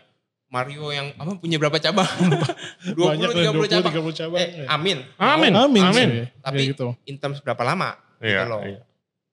[0.46, 2.06] Mario yang apa punya berapa cabang?
[2.94, 3.92] 20 banyak 30 cabang.
[3.94, 4.38] 30 cabang.
[4.38, 4.66] Eh, ya.
[4.70, 4.98] amin.
[5.16, 5.50] Amin.
[5.50, 6.08] Mau, Amin, Amin.
[6.08, 6.86] sih, Tapi- kayak gitu.
[7.04, 7.98] in terms berapa lama?
[8.22, 8.46] Iya.
[8.46, 8.62] loh.
[8.62, 8.80] iya.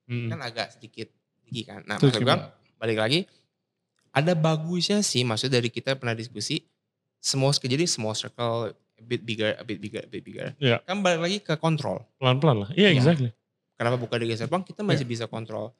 [0.04, 0.28] Hmm.
[0.28, 1.08] Kan agak sedikit
[1.40, 1.80] tinggi kan.
[1.86, 3.20] Nah, maksud gua balik lagi
[4.10, 6.62] ada bagusnya sih maksud dari kita pernah diskusi
[7.16, 10.52] small jadi small circle a bit bigger, a bit bigger, a bit bigger.
[10.58, 10.82] Iya.
[10.82, 12.02] Kan balik lagi ke kontrol.
[12.18, 12.70] Pelan-pelan lah.
[12.74, 13.00] Iya, Iya.
[13.00, 13.30] exactly.
[13.74, 15.74] Kenapa buka di Geser Bank kita masih bisa kontrol.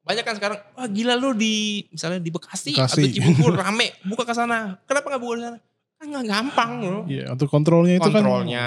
[0.00, 3.00] Banyak kan sekarang, wah gila lu di misalnya di Bekasi, Bekasi.
[3.00, 4.78] atau Cibubur rame, buka ke sana.
[4.84, 5.58] Kenapa nggak buka di sana?
[5.92, 7.02] kan nggak gampang loh.
[7.04, 8.24] Iya, untuk kontrolnya itu kan.
[8.24, 8.66] Kontrolnya,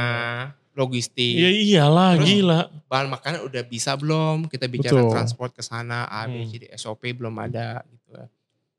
[0.72, 2.60] logistik, Ya iyalah Terus- gila.
[2.86, 4.46] bahan makanan udah bisa belum?
[4.46, 5.10] Kita bicara Betul.
[5.12, 6.46] transport ke sana, A, B, Hmm.
[6.46, 8.14] C, D, SOP belum ada gitu.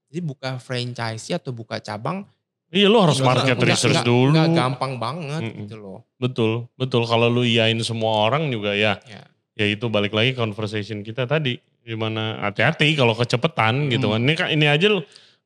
[0.07, 2.23] Jadi buka franchise atau buka cabang
[2.71, 4.31] Iya lu harus market nggak- research nggak- dulu.
[4.33, 5.61] nggak gampang banget Mm-mm.
[5.61, 5.99] gitu loh.
[6.17, 7.03] Betul, betul.
[7.05, 9.27] Kalau lu iyain semua orang juga ya, Ya.
[9.55, 11.57] Ya itu balik lagi conversation kita tadi.
[11.81, 14.15] Gimana hati-hati kalau kecepetan gitu Hmm.
[14.15, 14.21] kan.
[14.21, 14.89] Ini, kan- ini aja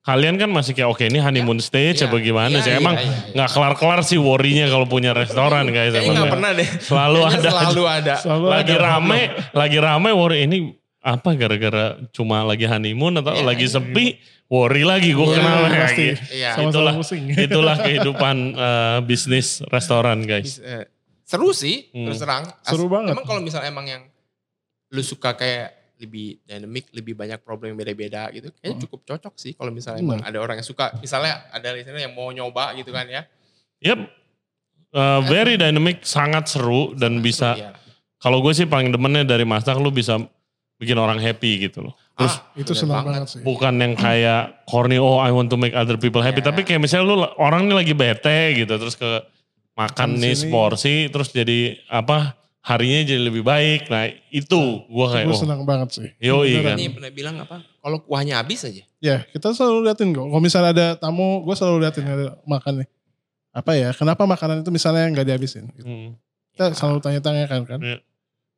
[0.00, 2.06] kalian kan masih kayak oke ini honeymoon stage Iya.
[2.06, 2.70] apa gimana Iya, sih.
[2.70, 3.34] iya, Emang iya, iya.
[3.34, 5.92] nggak kelar-kelar sih worry-nya kalau punya restoran guys.
[5.92, 6.68] Emang nggak pernah deh.
[6.80, 7.48] Selalu ada.
[7.50, 8.14] Selalu ada.
[8.16, 9.20] Selalu lagi ada rame,
[9.60, 10.58] lagi rame worry ini
[10.98, 16.04] apa gara-gara cuma lagi honeymoon atau lagi sepi worry lagi gue Iya, kenapa ya pasti.
[16.06, 16.22] gitu.
[16.24, 16.92] Sama-sama itulah.
[16.96, 17.24] pusing.
[17.34, 20.56] Itulah kehidupan eh, bisnis restoran guys.
[20.56, 20.84] Bis- eh,
[21.28, 22.08] seru sih Hmm.
[22.08, 22.48] terus terang.
[22.62, 23.12] Seru banget.
[23.12, 24.02] Emang kalau misalnya emang yang
[24.88, 28.82] lu suka kayak lebih dynamic, lebih banyak problem yang beda-beda gitu, kayaknya Hmm.
[28.82, 30.08] cukup cocok sih kalau misalnya Benar.
[30.08, 30.94] emang ada orang yang suka.
[30.96, 33.26] Misalnya ada listener yang mau nyoba gitu kan ya.
[33.82, 33.98] Yep.
[34.88, 37.52] Eh, very dynamic, sangat seru dan bisa.
[37.52, 37.70] Iya.
[38.16, 40.16] Kalau gue sih paling demennya dari masak lu bisa
[40.74, 41.94] bikin orang happy gitu loh.
[42.14, 43.42] Terus Ah, Itu senang banget sih.
[43.42, 46.48] bukan yang kayak corny oh I want to make other people happy, Iya.
[46.48, 49.06] tapi kayak misalnya lu orang ini lagi bete gitu terus ke
[49.78, 50.50] makan nih sini.
[50.50, 52.34] porsi terus jadi apa
[52.66, 53.88] harinya jadi lebih baik.
[53.88, 56.08] Nah itu gue kayak Gue oh senang banget sih.
[56.20, 56.66] Yoi, Beneran.
[56.66, 56.76] kan.
[56.76, 57.56] Ini pernah bilang apa?
[57.62, 58.82] Kalau kuahnya habis aja.
[58.98, 60.26] Ya, kita selalu liatin kok.
[60.26, 62.88] Kalau misalnya ada tamu, gue selalu liatin ada makan nih.
[63.54, 65.70] Apa ya, kenapa makanan itu misalnya nggak dihabisin?
[65.72, 65.86] Gitu.
[65.86, 66.10] Hmm.
[66.52, 67.62] Kita selalu tanya-tanya kan.
[67.64, 67.80] kan.
[67.80, 67.98] Iya.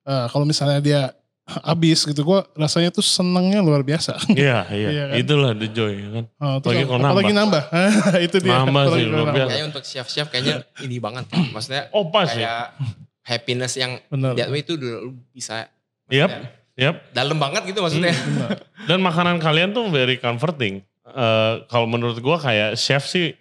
[0.08, 1.12] Eh, kalau misalnya dia
[1.60, 4.16] habis gitu, gue rasanya tuh senangnya luar biasa.
[4.30, 5.16] Iya, iya, Iya kan?
[5.18, 6.24] itulah the joy kan.
[6.36, 7.62] Oh, Apalagi kalau apalagi nambah.
[8.26, 8.52] itu dia.
[8.56, 9.34] Nambah Apalagi sih, luar nambah.
[9.34, 9.48] biasa.
[9.48, 10.54] Kayaknya untuk chef-chef kayaknya
[10.86, 11.24] ini banget.
[11.50, 12.34] Maksudnya Oh pas ya.
[12.36, 12.62] kayak
[13.22, 14.32] happiness yang Benar.
[14.34, 14.94] that way itu udah
[15.30, 15.66] bisa
[16.08, 16.26] Yep.
[16.26, 16.94] maksudnya Yep.
[17.12, 18.14] dalam banget gitu maksudnya.
[18.14, 18.50] Benar.
[18.84, 20.80] Dan makanan kalian tuh very comforting.
[21.04, 23.34] Eh, kalau menurut gua kayak chef sih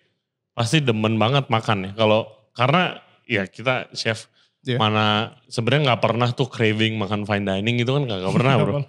[0.51, 1.91] pasti demen banget makan ya.
[1.95, 4.27] Kalau karena ya kita chef
[4.61, 4.75] Iya.
[4.75, 5.05] mana
[5.47, 8.79] sebenarnya nggak pernah tuh craving makan fine dining gitu kan nggak nggak pernah bro.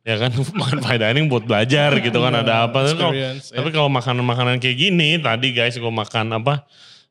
[0.00, 2.78] ya kan makan fine dining buat belajar gitu kan ada apa.
[2.82, 3.30] Tapi kalau- ya.
[3.36, 6.64] Tapi kalau makanan-makanan kayak gini tadi guys gua makan apa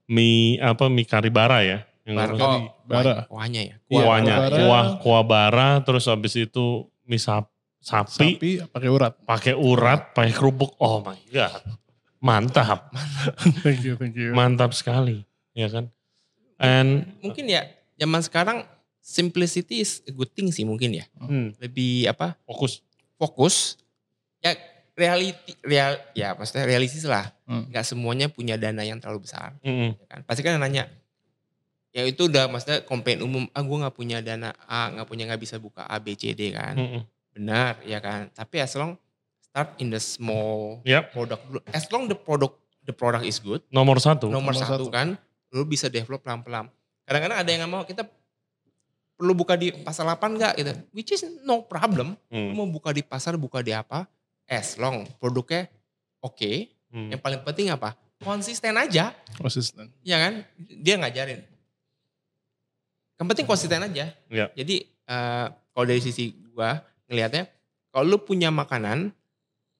[0.05, 1.79] mie apa mie karibara ya.
[2.03, 3.03] Yang Bar- harus- oh, bara.
[3.03, 3.75] kuah- kuahnya ya.
[3.85, 4.57] Iya, kuahnya, kuah bara.
[4.57, 6.65] kuah kuah bara terus habis itu
[7.03, 9.13] mie sap- sapi Sapi pakai urat.
[9.21, 10.73] pakai urat, pakai kerupuk.
[10.77, 11.61] Oh my god.
[12.17, 12.89] Mantap,
[13.63, 14.33] thank you, thank you.
[14.33, 15.21] mantap sekali,
[15.53, 15.93] ya kan?
[16.57, 17.61] And Mungkin ya
[17.97, 18.57] zaman sekarang
[18.99, 21.05] simplicity is a good thing sih mungkin ya.
[21.17, 22.37] hmm, Lebih apa?
[22.45, 22.81] fokus.
[23.15, 23.79] Fokus.
[24.39, 24.53] Ya
[24.93, 27.33] reality real ya maksudnya realistis lah.
[27.45, 27.65] Hmm.
[27.69, 29.57] Gak semuanya punya dana yang terlalu besar.
[29.61, 29.97] Mm-mm.
[29.97, 30.19] ya kan?
[30.23, 30.85] Pasti kan nanya.
[31.89, 33.49] Ya itu udah maksudnya komplain umum.
[33.51, 36.53] Ah gue gak punya dana A, gak punya nggak bisa buka A, B, C, D
[36.53, 36.77] kan.
[36.77, 37.01] Mm-mm.
[37.33, 38.29] Benar ya kan.
[38.29, 38.93] Tapi as long
[39.39, 41.59] start in the small Yap, product dulu.
[41.69, 43.63] As long the product the product is good.
[43.69, 44.29] nomor satu.
[44.29, 44.93] nomor, Nomor satu, satu.
[44.93, 45.17] kan
[45.49, 46.67] lu bisa develop pelan-pelan
[47.07, 48.03] kadang-kadang ada yang nggak mau kita
[49.17, 50.73] perlu buka di pasar 8 nggak gitu.
[50.91, 52.19] Which is no problem.
[52.27, 54.05] Hmm, mau buka di pasar buka di apa
[54.45, 55.71] as long produknya
[56.21, 56.69] oke.
[56.87, 57.11] Hmm.
[57.11, 57.95] yang paling penting apa?
[58.23, 59.11] Konsisten aja.
[59.39, 59.91] Konsisten.
[60.03, 60.43] ya kan?
[60.59, 61.43] Dia ngajarin.
[63.17, 64.13] Yang penting konsisten aja.
[64.29, 64.45] Ya.
[64.53, 66.79] jadi eh, kalau dari sisi gua
[67.09, 67.49] ngelihatnya
[67.91, 69.09] kalau lu punya makanan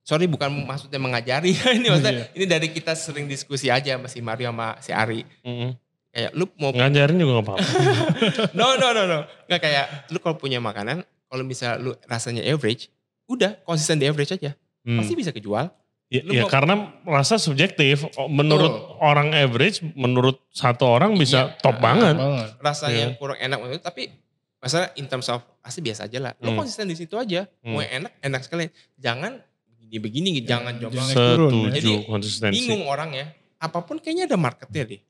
[0.01, 4.49] sorry bukan maksudnya mengajari ini maksudnya ini dari kita sering diskusi aja sama si Mario
[4.49, 5.21] sama si Ari.
[5.43, 5.71] Mm-mm.
[6.17, 7.67] Kayak lu mau Ngajarin juga gak apa-apa.
[8.57, 12.89] no no no no nggak kayak lu kalau punya makanan kalau misalnya lu rasanya average
[13.27, 14.97] udah konsisten di average aja Hmm.
[14.97, 15.67] pasti bisa kejual
[16.07, 18.07] Ya, lu ya mau- karena rasa subjektif.
[18.15, 21.59] Oh, Menurut orang average, menurut satu orang bisa Iya.
[21.59, 22.15] top Ah, banget.
[22.15, 22.47] Banget.
[22.57, 23.03] rasanya Iya.
[23.03, 24.15] yang kurang enak menurut tapi
[24.57, 26.57] masalah in terms of pasti biasa aja lah lu Hmm.
[26.57, 27.83] konsisten di situ aja mau Hmm.
[27.83, 28.63] yang enak enak sekali
[28.95, 31.51] jangan begini begini Ya, jangan coba jangan naik turun, ya.
[31.51, 32.55] Setuju Jadi, konsistensi.
[32.57, 33.25] bingung orang ya
[33.57, 35.01] apa pun kayaknya ada marketnya deh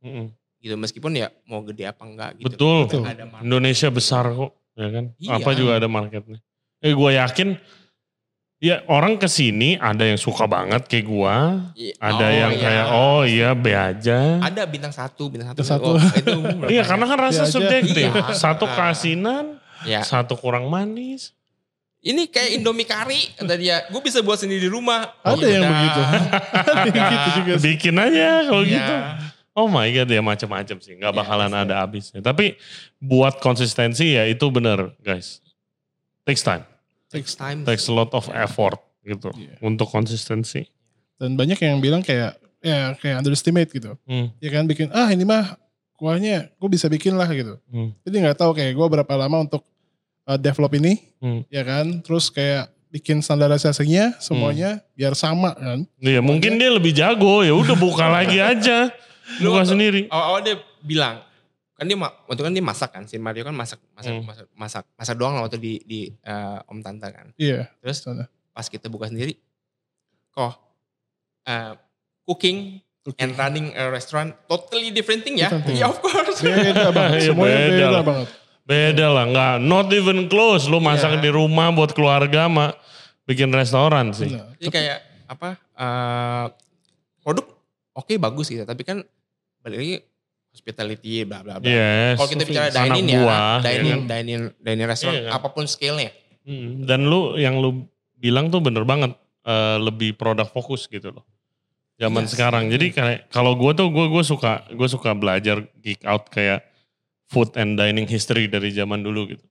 [0.00, 0.26] Mm-mm.
[0.58, 2.78] Gitu meskipun ya mau gede apa enggak gitu Betul.
[2.86, 3.44] Tapi ada market.
[3.44, 5.04] Indonesia besar kok, ya kan?
[5.16, 5.30] Iya.
[5.36, 6.38] Apa juga ada marketnya.
[6.78, 7.48] Eh gue yakin,
[8.58, 11.36] ya orang ke sini ada yang suka banget kayak gue,
[11.78, 11.92] Iya.
[11.98, 12.60] ada Oh, yang iya.
[12.60, 14.40] kayak oh iya be aja.
[14.40, 15.88] ada bintang satu bintang satu, satu.
[15.92, 16.32] Oh, itu
[16.72, 16.84] Iya ya?
[16.84, 18.08] karena kan rasa Be subjektif.
[18.08, 18.32] Iya.
[18.32, 21.32] Satu keasinan, ya satu kurang manis.
[21.98, 25.64] ini kayak Indomie kari kata dia gue bisa buat sendiri di rumah Ada Oh, yang
[25.64, 26.00] begitu.
[26.70, 27.52] Ada yang gitu juga.
[27.58, 28.70] Bikin aja kalau Iya.
[28.72, 28.94] gitu.
[29.56, 31.62] Oh my god ya macam-macam sih, nggak Iya, bakalan pasti.
[31.64, 32.20] ada habisnya.
[32.20, 32.60] Tapi
[33.00, 35.40] buat konsistensi ya itu bener guys.
[36.22, 36.64] Takes time,
[37.08, 37.64] Takes time.
[37.64, 39.56] takes a lot of effort gitu Iya.
[39.64, 40.68] untuk konsistensi.
[41.16, 43.96] Dan banyak yang bilang kayak ya kayak underestimate gitu.
[44.04, 44.28] Hmm.
[44.38, 45.56] Ya kan bikin ah ini mah
[45.96, 47.56] kuahnya gue bisa bikin lah gitu.
[47.72, 47.96] Hmm.
[48.04, 49.64] Jadi nggak tahu kayak gue berapa lama untuk
[50.28, 51.40] uh, develop ini, Hmm.
[51.48, 52.04] ya kan.
[52.04, 55.88] Terus kayak bikin standarisasinya semuanya biar sama kan.
[55.96, 58.92] Iya mungkin dia lebih jago ya udah buka lagi aja.
[59.36, 60.00] Lu Buka waktu- sendiri.
[60.06, 61.16] Awal-awal dia bilang,
[61.72, 64.24] kan dia waktu kan dia masak kan, si Mario kan masak masak Hmm.
[64.24, 67.26] masak, masak masak doang lah waktu di di eh, Om Tante kan.
[67.34, 67.68] Iya.
[67.78, 68.24] Terus Sana.
[68.50, 69.36] pas kita buka sendiri,
[70.30, 70.54] kok
[71.44, 71.74] eh,
[72.24, 73.18] cooking Oke.
[73.18, 75.46] and running a restaurant totally different thing ya?
[75.48, 75.78] Different thing.
[75.78, 76.38] Ya of course.
[76.40, 77.18] Beda banget.
[77.18, 78.02] Iya, Semuanya beda beda, lah.
[78.02, 78.28] banget.
[78.62, 80.66] Beda lah, nggak not even close.
[80.66, 81.22] Lu masak Iya.
[81.22, 82.74] di rumah buat keluarga sama
[83.22, 84.30] bikin restoran sih.
[84.32, 84.54] Benar.
[84.56, 85.48] Jadi kayak apa?
[85.76, 86.46] eh,
[87.20, 87.46] produk
[87.92, 89.02] oke bagus gitu, tapi kan
[89.66, 89.96] balik lagi
[90.48, 91.66] hospitality bla bla bla.
[91.66, 92.16] Yes.
[92.16, 94.06] Kalau kita bicara dining ya, buah, dining, ya kan?
[94.08, 95.32] dining, dining restaurant, Iya kan?
[95.34, 96.10] apa pun scale-nya.
[96.46, 99.12] Hmm, Dan lu yang lu bilang tuh bener banget
[99.42, 101.26] eh, lebih produk fokus gitu loh.
[101.96, 102.32] Zaman Yes.
[102.32, 102.68] sekarang.
[102.68, 106.62] Jadi kayak kalau gue tuh gue gue suka gue suka belajar geek out kayak
[107.26, 109.44] food and dining history dari zaman dulu gitu.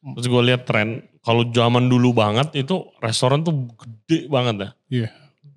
[0.00, 0.14] Hmm.
[0.14, 0.88] Terus gue lihat tren
[1.20, 4.72] kalau zaman dulu banget itu restoran tuh gede banget dah.
[4.86, 5.08] Iya.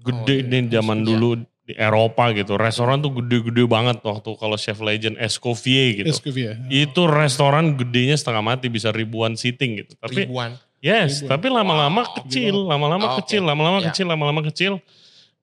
[0.02, 0.50] Gede Oh, iya.
[0.52, 1.06] nih zaman Iya.
[1.08, 1.30] dulu
[1.66, 2.56] di Eropa gitu.
[2.56, 6.14] Restoran tuh gede-gede banget waktu kalau chef legend Escoffier gitu.
[6.38, 6.54] Ya.
[6.70, 9.98] Itu restoran gedenya setengah mati bisa ribuan seating gitu.
[9.98, 10.56] Tapi Ribuan.
[10.78, 11.30] Yes, Ribuan.
[11.34, 13.90] tapi lama-lama Wow, kecil, lama-lama Oh, kecil, lama-lama Ya.
[13.90, 14.74] kecil, lama-lama kecil.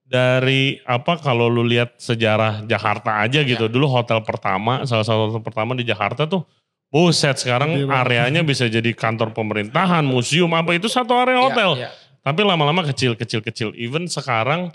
[0.03, 3.65] Dari apa kalau lu lihat sejarah Jakarta aja gitu.
[3.67, 3.71] Ya.
[3.71, 6.43] Dulu hotel pertama, salah satu hotel pertama di Jakarta tuh
[6.87, 11.69] Buset, sekarang areanya bisa jadi kantor pemerintahan, museum, apa itu satu area Iya, hotel.
[11.81, 11.89] iya.
[12.21, 13.73] Tapi lama-lama kecil, kecil, kecil.
[13.73, 14.69] Even sekarang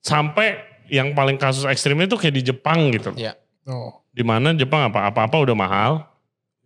[0.00, 0.56] sampai
[0.90, 3.14] yang paling kasus ekstrimnya itu kayak di Jepang gitu.
[3.14, 3.38] Iya.
[3.64, 4.02] Oh.
[4.10, 5.92] Di mana Jepang apa apa-apa udah mahal,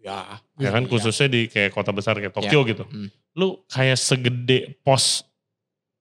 [0.01, 0.41] Ya.
[0.61, 0.91] ya kan Iya.
[0.93, 2.85] khususnya di kayak kota besar kayak Tokyo gitu.
[2.85, 3.09] Hmm.
[3.37, 5.24] Lu kayak segede pos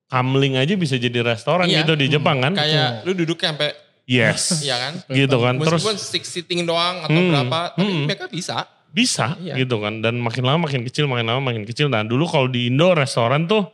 [0.07, 1.83] kamling aja bisa jadi restoran Iya.
[1.83, 2.53] gitu di Jepang kan?
[2.55, 3.71] Kayak lu duduknya sampai
[4.03, 4.41] Yes.
[4.67, 4.93] iya kan?
[5.09, 5.55] gitu kan.
[5.59, 8.03] Terus Meskipun six sitting doang atau Hmm, berapa, tapi hmm.
[8.07, 8.67] mereka bisa.
[8.93, 9.55] bisa Iya.
[9.57, 9.99] gitu kan.
[9.99, 11.87] Dan makin lama makin kecil, makin lama makin kecil.
[11.87, 13.67] Nah dulu kalau di Indo restoran tuh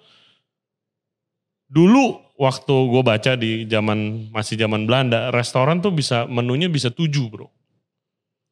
[1.65, 7.27] dulu waktu gue baca di zaman masih zaman Belanda, restoran tuh bisa menunya bisa tujuh
[7.27, 7.51] bro.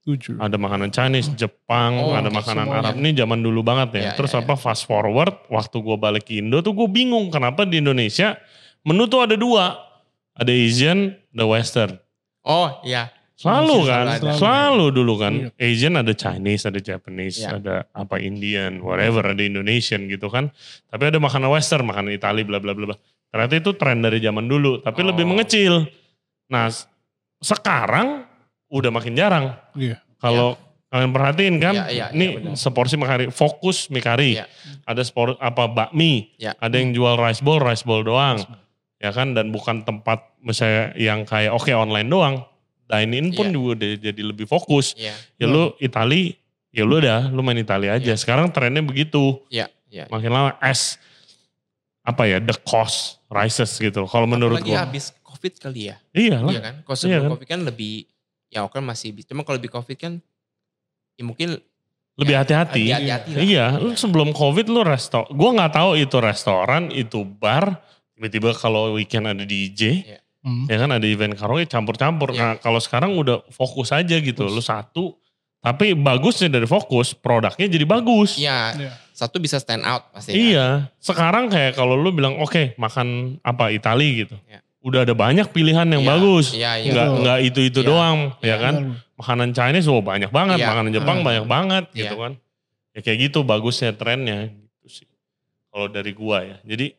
[0.04, 0.40] Tujuh.
[0.40, 2.92] Ada makanan Chinese, Jepang, Oh, ada makanan semuanya.
[2.92, 3.00] Arab.
[3.00, 4.02] Ini zaman dulu banget ya.
[4.04, 7.68] Iya, Terus iya, apa fast forward, waktu gue balik ke Indo tuh gue bingung kenapa
[7.68, 8.40] di Indonesia
[8.84, 9.76] menu tuh ada dua.
[10.32, 11.98] Ada Asian, ada Western.
[12.48, 13.12] Oh iya.
[13.38, 14.32] Selalu Selalu kan, ada.
[14.34, 15.34] selalu dulu kan.
[15.36, 15.50] Iya.
[15.60, 17.50] Asian ada Chinese, ada Japanese, Iya.
[17.60, 20.50] ada apa Indian, whatever, ada Indonesian gitu kan.
[20.88, 22.94] Tapi ada makanan Western, makanan Itali, bla bla bla.
[22.94, 22.98] bla.
[23.28, 25.11] Ternyata itu tren dari zaman dulu, tapi Oh.
[25.11, 25.84] lebih mengecil.
[26.47, 26.71] Nah,
[27.38, 28.23] sekarang
[28.67, 29.53] udah makin jarang.
[29.75, 29.99] Iya.
[30.17, 30.55] Kalau
[30.88, 32.55] kalian perhatiin kan, Iya, iya, iya, ini benar.
[32.55, 34.39] seporsi mikari, fokus mikari.
[34.39, 34.47] Iya.
[34.88, 36.55] Ada spor apa bakmi, Iya.
[36.57, 38.39] ada yang jual rice bowl, rice bowl doang.
[38.97, 42.36] Ya kan, dan bukan tempat misalnya yang kayak oke online doang.
[42.88, 43.53] Dine in pun Iya.
[43.53, 44.95] juga udah jadi lebih fokus.
[44.95, 45.13] Iya.
[45.38, 46.34] Ya lu Itali,
[46.71, 47.99] ya lu udah, lu main Itali aja.
[48.01, 48.17] Iya.
[48.17, 49.43] Sekarang trennya begitu.
[49.51, 49.67] Iya.
[49.91, 50.07] Iya.
[50.07, 50.95] Makin lama as
[52.01, 54.07] apa ya, the cost rises gitu.
[54.07, 54.84] Kalau menurut Apalagi gua.
[54.88, 55.95] habis COVID kali ya.
[56.15, 56.51] Iyalah.
[56.51, 56.75] Iya kan?
[56.84, 57.32] Kalau sebelum kan?
[57.36, 57.93] COVID kan lebih,
[58.47, 59.28] ya oke masih bisa.
[59.32, 60.13] Cuma kalau lebih COVID kan,
[61.15, 61.59] ya mungkin
[62.17, 62.84] lebih ya, hati-hati.
[62.89, 63.41] lebih hati-hati lah.
[63.43, 67.78] Iya, lu sebelum covid lu resto, gua nggak tahu itu restoran, itu bar,
[68.17, 70.19] tiba-tiba kalau weekend ada DJ, Iya.
[70.41, 70.63] Hmm.
[70.65, 72.32] ya kan ada event karaoke campur-campur.
[72.32, 72.39] Iya.
[72.39, 74.55] Nah kalau sekarang udah fokus aja gitu, Fokus.
[74.55, 75.03] lu satu,
[75.59, 78.39] tapi bagusnya dari fokus, produknya jadi bagus.
[78.39, 78.59] Iya.
[78.80, 78.91] Iya.
[79.18, 80.30] Satu bisa stand out pasti.
[80.30, 80.38] kan?
[80.38, 80.68] Iya,
[81.01, 84.61] sekarang kayak kalau lu bilang oke makan apa Itali gitu, Iya.
[84.86, 86.45] udah ada banyak pilihan yang Iya, bagus.
[86.53, 86.91] Iya, iya.
[86.93, 87.22] Nggak Betul.
[87.26, 87.89] nggak itu itu Iya.
[87.89, 88.55] doang, ya Iya.
[88.61, 88.76] kan?
[89.18, 90.70] Makanan Chinese oh banyak banget, Iya.
[90.70, 91.26] makanan Jepang Hmm.
[91.26, 91.99] banyak banget Iya.
[92.05, 92.34] gitu kan.
[92.93, 95.07] Ya kayak gitu bagusnya trennya gitu sih.
[95.74, 96.57] Kalau dari gua ya.
[96.61, 96.93] Jadi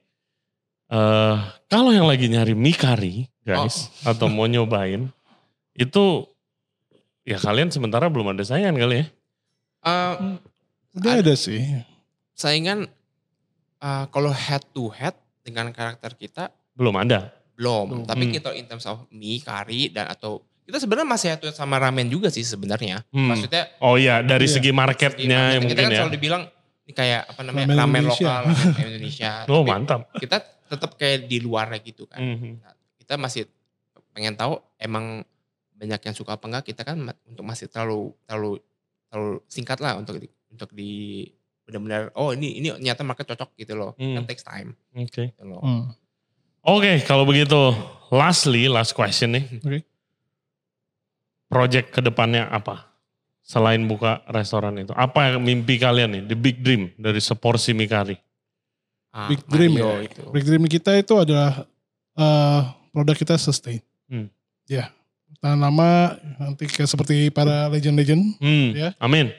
[0.89, 4.11] eh kalau yang lagi nyari mie kari, guys, Oh.
[4.11, 5.07] atau mau nyobain
[5.73, 6.27] itu
[7.23, 9.07] ya kalian sementara belum ada saingan kali ya.
[9.81, 10.15] Eh,
[10.99, 11.63] Udah ada sih.
[12.39, 12.87] Saingan
[13.79, 17.35] eh, kalau head to head dengan karakter kita Belum ada.
[17.53, 17.85] belum.
[17.89, 18.05] Belum.
[18.07, 18.33] Tapi Hmm.
[18.33, 21.75] kita in terms of mie, kari dan atau kita sebenarnya masih head to head sama
[21.77, 23.03] ramen juga sih sebenarnya.
[23.09, 23.27] Hmm.
[23.29, 24.55] Maksudnya Oh iya, dari Iya.
[24.55, 25.99] segi marketnya market, kita mungkin kan ya.
[25.99, 26.43] selalu dibilang
[26.85, 28.23] ini kayak apa namanya Ramen ramen, Indonesia.
[28.25, 29.31] lokal, ramen Indonesia.
[29.51, 30.01] Oh Tapi mantap.
[30.15, 30.37] kita
[30.69, 32.21] tetap kayak di luarnya gitu kan.
[32.21, 32.51] Mhm.
[32.61, 33.43] Nah, kita masih
[34.09, 35.27] pengen tahu emang
[35.73, 38.59] banyak yang suka apa enggak kita kan untuk masih terlalu terlalu
[39.07, 41.23] terlalu singkat lah untuk di, untuk di
[41.69, 44.17] benar-benar oh ini ini ternyata market cocok gitu loh Hmm.
[44.17, 45.29] kan takes time Oke.
[45.29, 45.85] gitu loh Hmm.
[46.65, 47.57] Oke, kalau begitu
[48.09, 49.45] lastly, last question nih.
[49.59, 49.81] Oke.
[51.49, 52.93] Project ke depannya apa?
[53.41, 54.93] Selain buka restoran itu.
[54.93, 56.23] Apa yang mimpi kalian nih?
[56.27, 58.17] The big dream dari seporsi mie kari.
[59.09, 59.99] Ah, Big dream Mario ya.
[60.05, 60.23] itu.
[60.29, 61.65] Big dream kita itu adalah
[62.13, 62.61] eh,
[62.93, 63.81] produk kita sustain.
[64.05, 64.29] Hmm.
[64.69, 64.93] Ya.
[65.41, 68.37] Tahan lama nanti kayak seperti para legend-legend.
[68.37, 68.93] Hmm, Ya.
[68.99, 69.33] amin.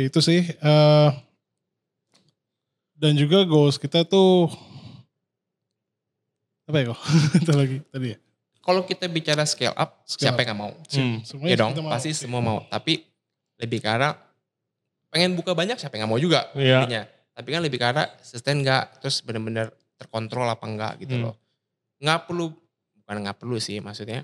[0.00, 0.48] Ya itu sih.
[0.48, 1.08] eh,
[2.94, 4.48] dan juga goals kita tuh
[6.64, 7.00] apa ya kok?
[7.42, 8.18] Itu lagi tadi ya.
[8.60, 10.40] kalau kita bicara scale up, Scale siapa up.
[10.40, 10.72] yang gak mau?
[10.88, 11.16] Hmm.
[11.44, 11.90] Ya dong, mau.
[11.90, 12.58] pasti semua mau.
[12.64, 13.02] Tapi
[13.58, 14.14] lebih ke arah
[15.10, 16.80] pengen buka banyak siapa yang gak mau juga Iya.
[16.80, 17.02] intinya.
[17.34, 21.24] Tapi kan lebih ke arah sustain gak, terus bener-bener terkontrol apa enggak gitu Hmm.
[21.26, 21.34] loh.
[21.98, 22.46] Nggak perlu,
[22.96, 24.22] bukan nggak perlu sih maksudnya.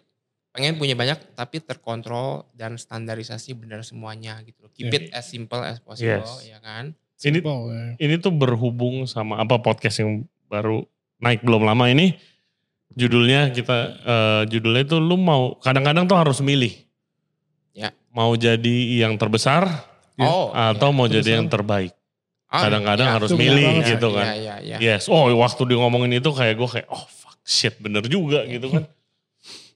[0.56, 4.72] Pengen punya banyak tapi terkontrol dan standarisasi benar semuanya gitu loh.
[4.72, 4.96] Keep Iya.
[4.98, 6.48] it as simple as possible Yes.
[6.48, 6.96] ya kan.
[7.16, 7.84] Ini Simple, ya.
[7.98, 10.84] ini tuh berhubung sama apa podcast yang baru
[11.18, 12.16] naik belum lama ini.
[12.90, 16.72] Judulnya kita eh, judulnya itu lu mau kadang-kadang tuh harus milih.
[17.72, 17.92] Ya.
[18.10, 19.68] Mau jadi yang terbesar
[20.16, 20.24] Ya.
[20.24, 21.20] Oh, atau mau Terbesar.
[21.20, 21.92] jadi yang terbaik.
[22.48, 23.14] Ah, Kadang-kadang iya.
[23.20, 23.88] harus Itu benar milih banget.
[23.92, 24.24] gitu kan.
[24.32, 24.76] Iya, iya.
[24.80, 25.02] Yes.
[25.06, 28.56] Oh, waktu dia ngomongin itu kayak gue kayak oh fuck shit bener juga Iya.
[28.56, 28.88] gitu kan.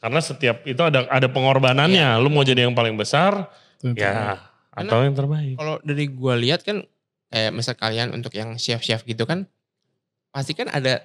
[0.01, 2.17] Karena setiap itu ada ada pengorbanannya.
[2.17, 2.23] Iya.
[2.23, 3.53] Lu mau jadi yang paling besar
[3.85, 4.01] itu.
[4.01, 4.41] ya
[4.73, 5.55] atau yang terbaik.
[5.55, 6.81] Kalau dari gua lihat kan
[7.29, 9.45] kayak misal kalian untuk yang chef-chef gitu kan
[10.31, 10.99] pasti kan ada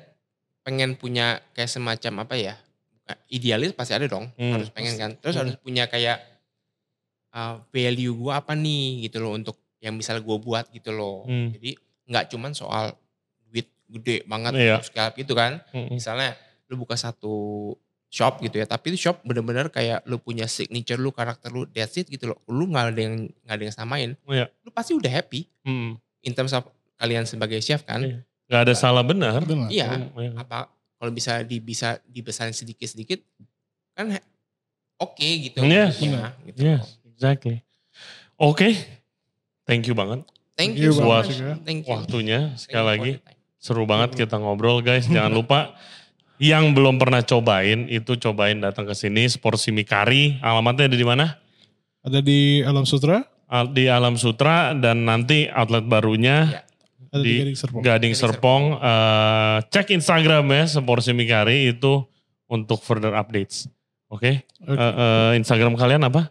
[0.63, 2.55] pengen punya kayak semacam apa ya?
[3.29, 4.57] Idealis pasti ada dong, Hmm.
[4.57, 5.11] harus pengen kan.
[5.19, 5.41] Terus Hmm.
[5.45, 6.17] harus punya kayak
[7.31, 11.27] uh, value gua apa nih gitu loh untuk yang misal gua buat gitu loh.
[11.27, 11.51] Hmm.
[11.53, 11.75] Jadi
[12.05, 12.95] nggak cuman soal
[13.45, 15.61] duit gede banget untuk scale up gitu kan.
[15.69, 15.93] Mm-mm.
[15.93, 16.33] Misalnya
[16.65, 17.73] lu buka satu
[18.15, 21.91] shop gitu ya, tapi itu shop bener-bener kayak lu punya signature lu, karakter lu, that's
[21.93, 22.39] it gitu loh.
[22.47, 24.09] Lu nggak ada yang nggak ada yang samain.
[24.23, 24.47] Iya.
[24.63, 25.99] Lu pasti udah happy Mm.
[26.21, 26.63] in terms of
[26.95, 27.99] kalian sebagai chef kan.
[27.99, 28.23] Iya.
[28.45, 29.41] Gak ada salah benar.
[29.41, 29.67] Benar.
[29.67, 29.89] Iya.
[29.91, 30.31] Mm, iya.
[30.37, 33.19] Apa kalau bisa di bisa dibesarin sedikit-sedikit
[33.91, 34.27] kan he-
[34.95, 35.59] oke gitu.
[35.61, 35.99] Yes.
[35.99, 36.59] maksudnya, gitu.
[36.61, 37.59] Yes, exactly.
[38.35, 38.75] Oke,
[39.63, 40.23] thank you banget
[40.55, 41.03] Thank Thank you you so.
[41.67, 41.91] Thank you.
[41.91, 43.11] waktunya Thank sekali you lagi.
[43.59, 45.03] Seru banget kita ngobrol guys.
[45.03, 45.75] Jangan lupa
[46.37, 50.39] yang belum pernah cobain itu cobain datang ke sini Sporsi Mikari.
[50.39, 51.25] Alamatnya ada di mana?
[52.03, 53.23] Ada di Alam Sutra,
[53.71, 56.61] Di Alam Sutra dan nanti outlet barunya Ya.
[57.13, 57.79] ada di, di Gading Serpong.
[57.79, 58.63] Gading Gading Serpong.
[58.77, 62.03] Eh, cek Instagram ya Sporsi Mikari itu
[62.45, 63.65] untuk further updates.
[64.11, 64.75] Oke, Oke.
[64.75, 66.29] Eh, eh, Instagram kalian apa?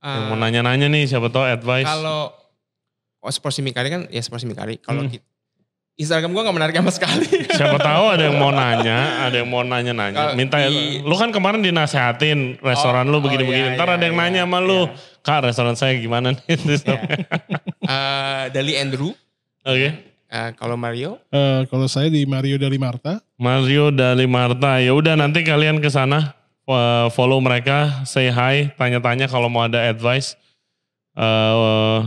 [0.00, 1.84] Yang mau nanya-nanya nih siapa tahu advice.
[1.84, 2.32] Kalau
[3.20, 4.80] oh, Sports Mikari kan ya Sports Mikari.
[4.80, 5.12] Kalau Hmm.
[5.12, 5.24] ki-
[6.00, 7.28] Instagram gua gak menarik sama sekali.
[7.60, 10.32] Siapa tahu ada yang mau nanya, ada yang mau nanya-nanya.
[10.32, 13.68] Minta, di- lu kan kemarin dinasehatin restoran lu Oh, oh, begini-begini.
[13.70, 14.96] iya, Ntar iya, ada yang iya, nanya sama lu, iya.
[15.20, 16.56] kak restoran saya gimana nih?
[16.56, 17.00] Terus, Ya.
[17.84, 19.12] Eh, Dali Andrew.
[19.60, 24.80] Oke, Eh, kalau Mario, Eh, kalau saya di Mario dari Marta, Mario dari Marta.
[24.80, 26.32] Ya udah nanti kalian ke sana
[27.10, 30.32] follow mereka, say hi, tanya-tanya kalau mau ada advice.
[31.12, 32.00] eh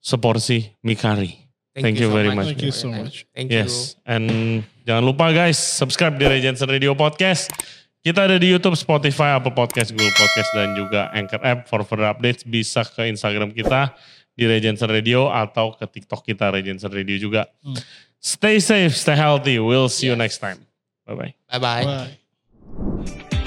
[0.00, 1.45] seporsi Mikari.
[1.76, 2.56] Thank you very much.
[2.56, 3.28] Thank you so much.
[3.36, 3.60] Thank you.
[3.68, 7.52] Yes, and jangan lupa guys, subscribe di Regency Radio Podcast.
[8.00, 11.66] Kita ada di YouTube, Spotify, Apple Podcast, Google Podcast, dan juga Anchor App.
[11.66, 13.92] For further updates bisa ke Instagram kita
[14.32, 17.50] di Regency Radio atau ke TikTok kita Regency Radio juga.
[17.60, 17.76] Hmm.
[18.16, 19.58] Stay safe, stay healthy.
[19.58, 20.22] We'll see you Yes.
[20.22, 20.62] next time.
[21.04, 21.34] Bye-bye.
[21.50, 21.84] Bye-bye.
[21.84, 23.45] Bye.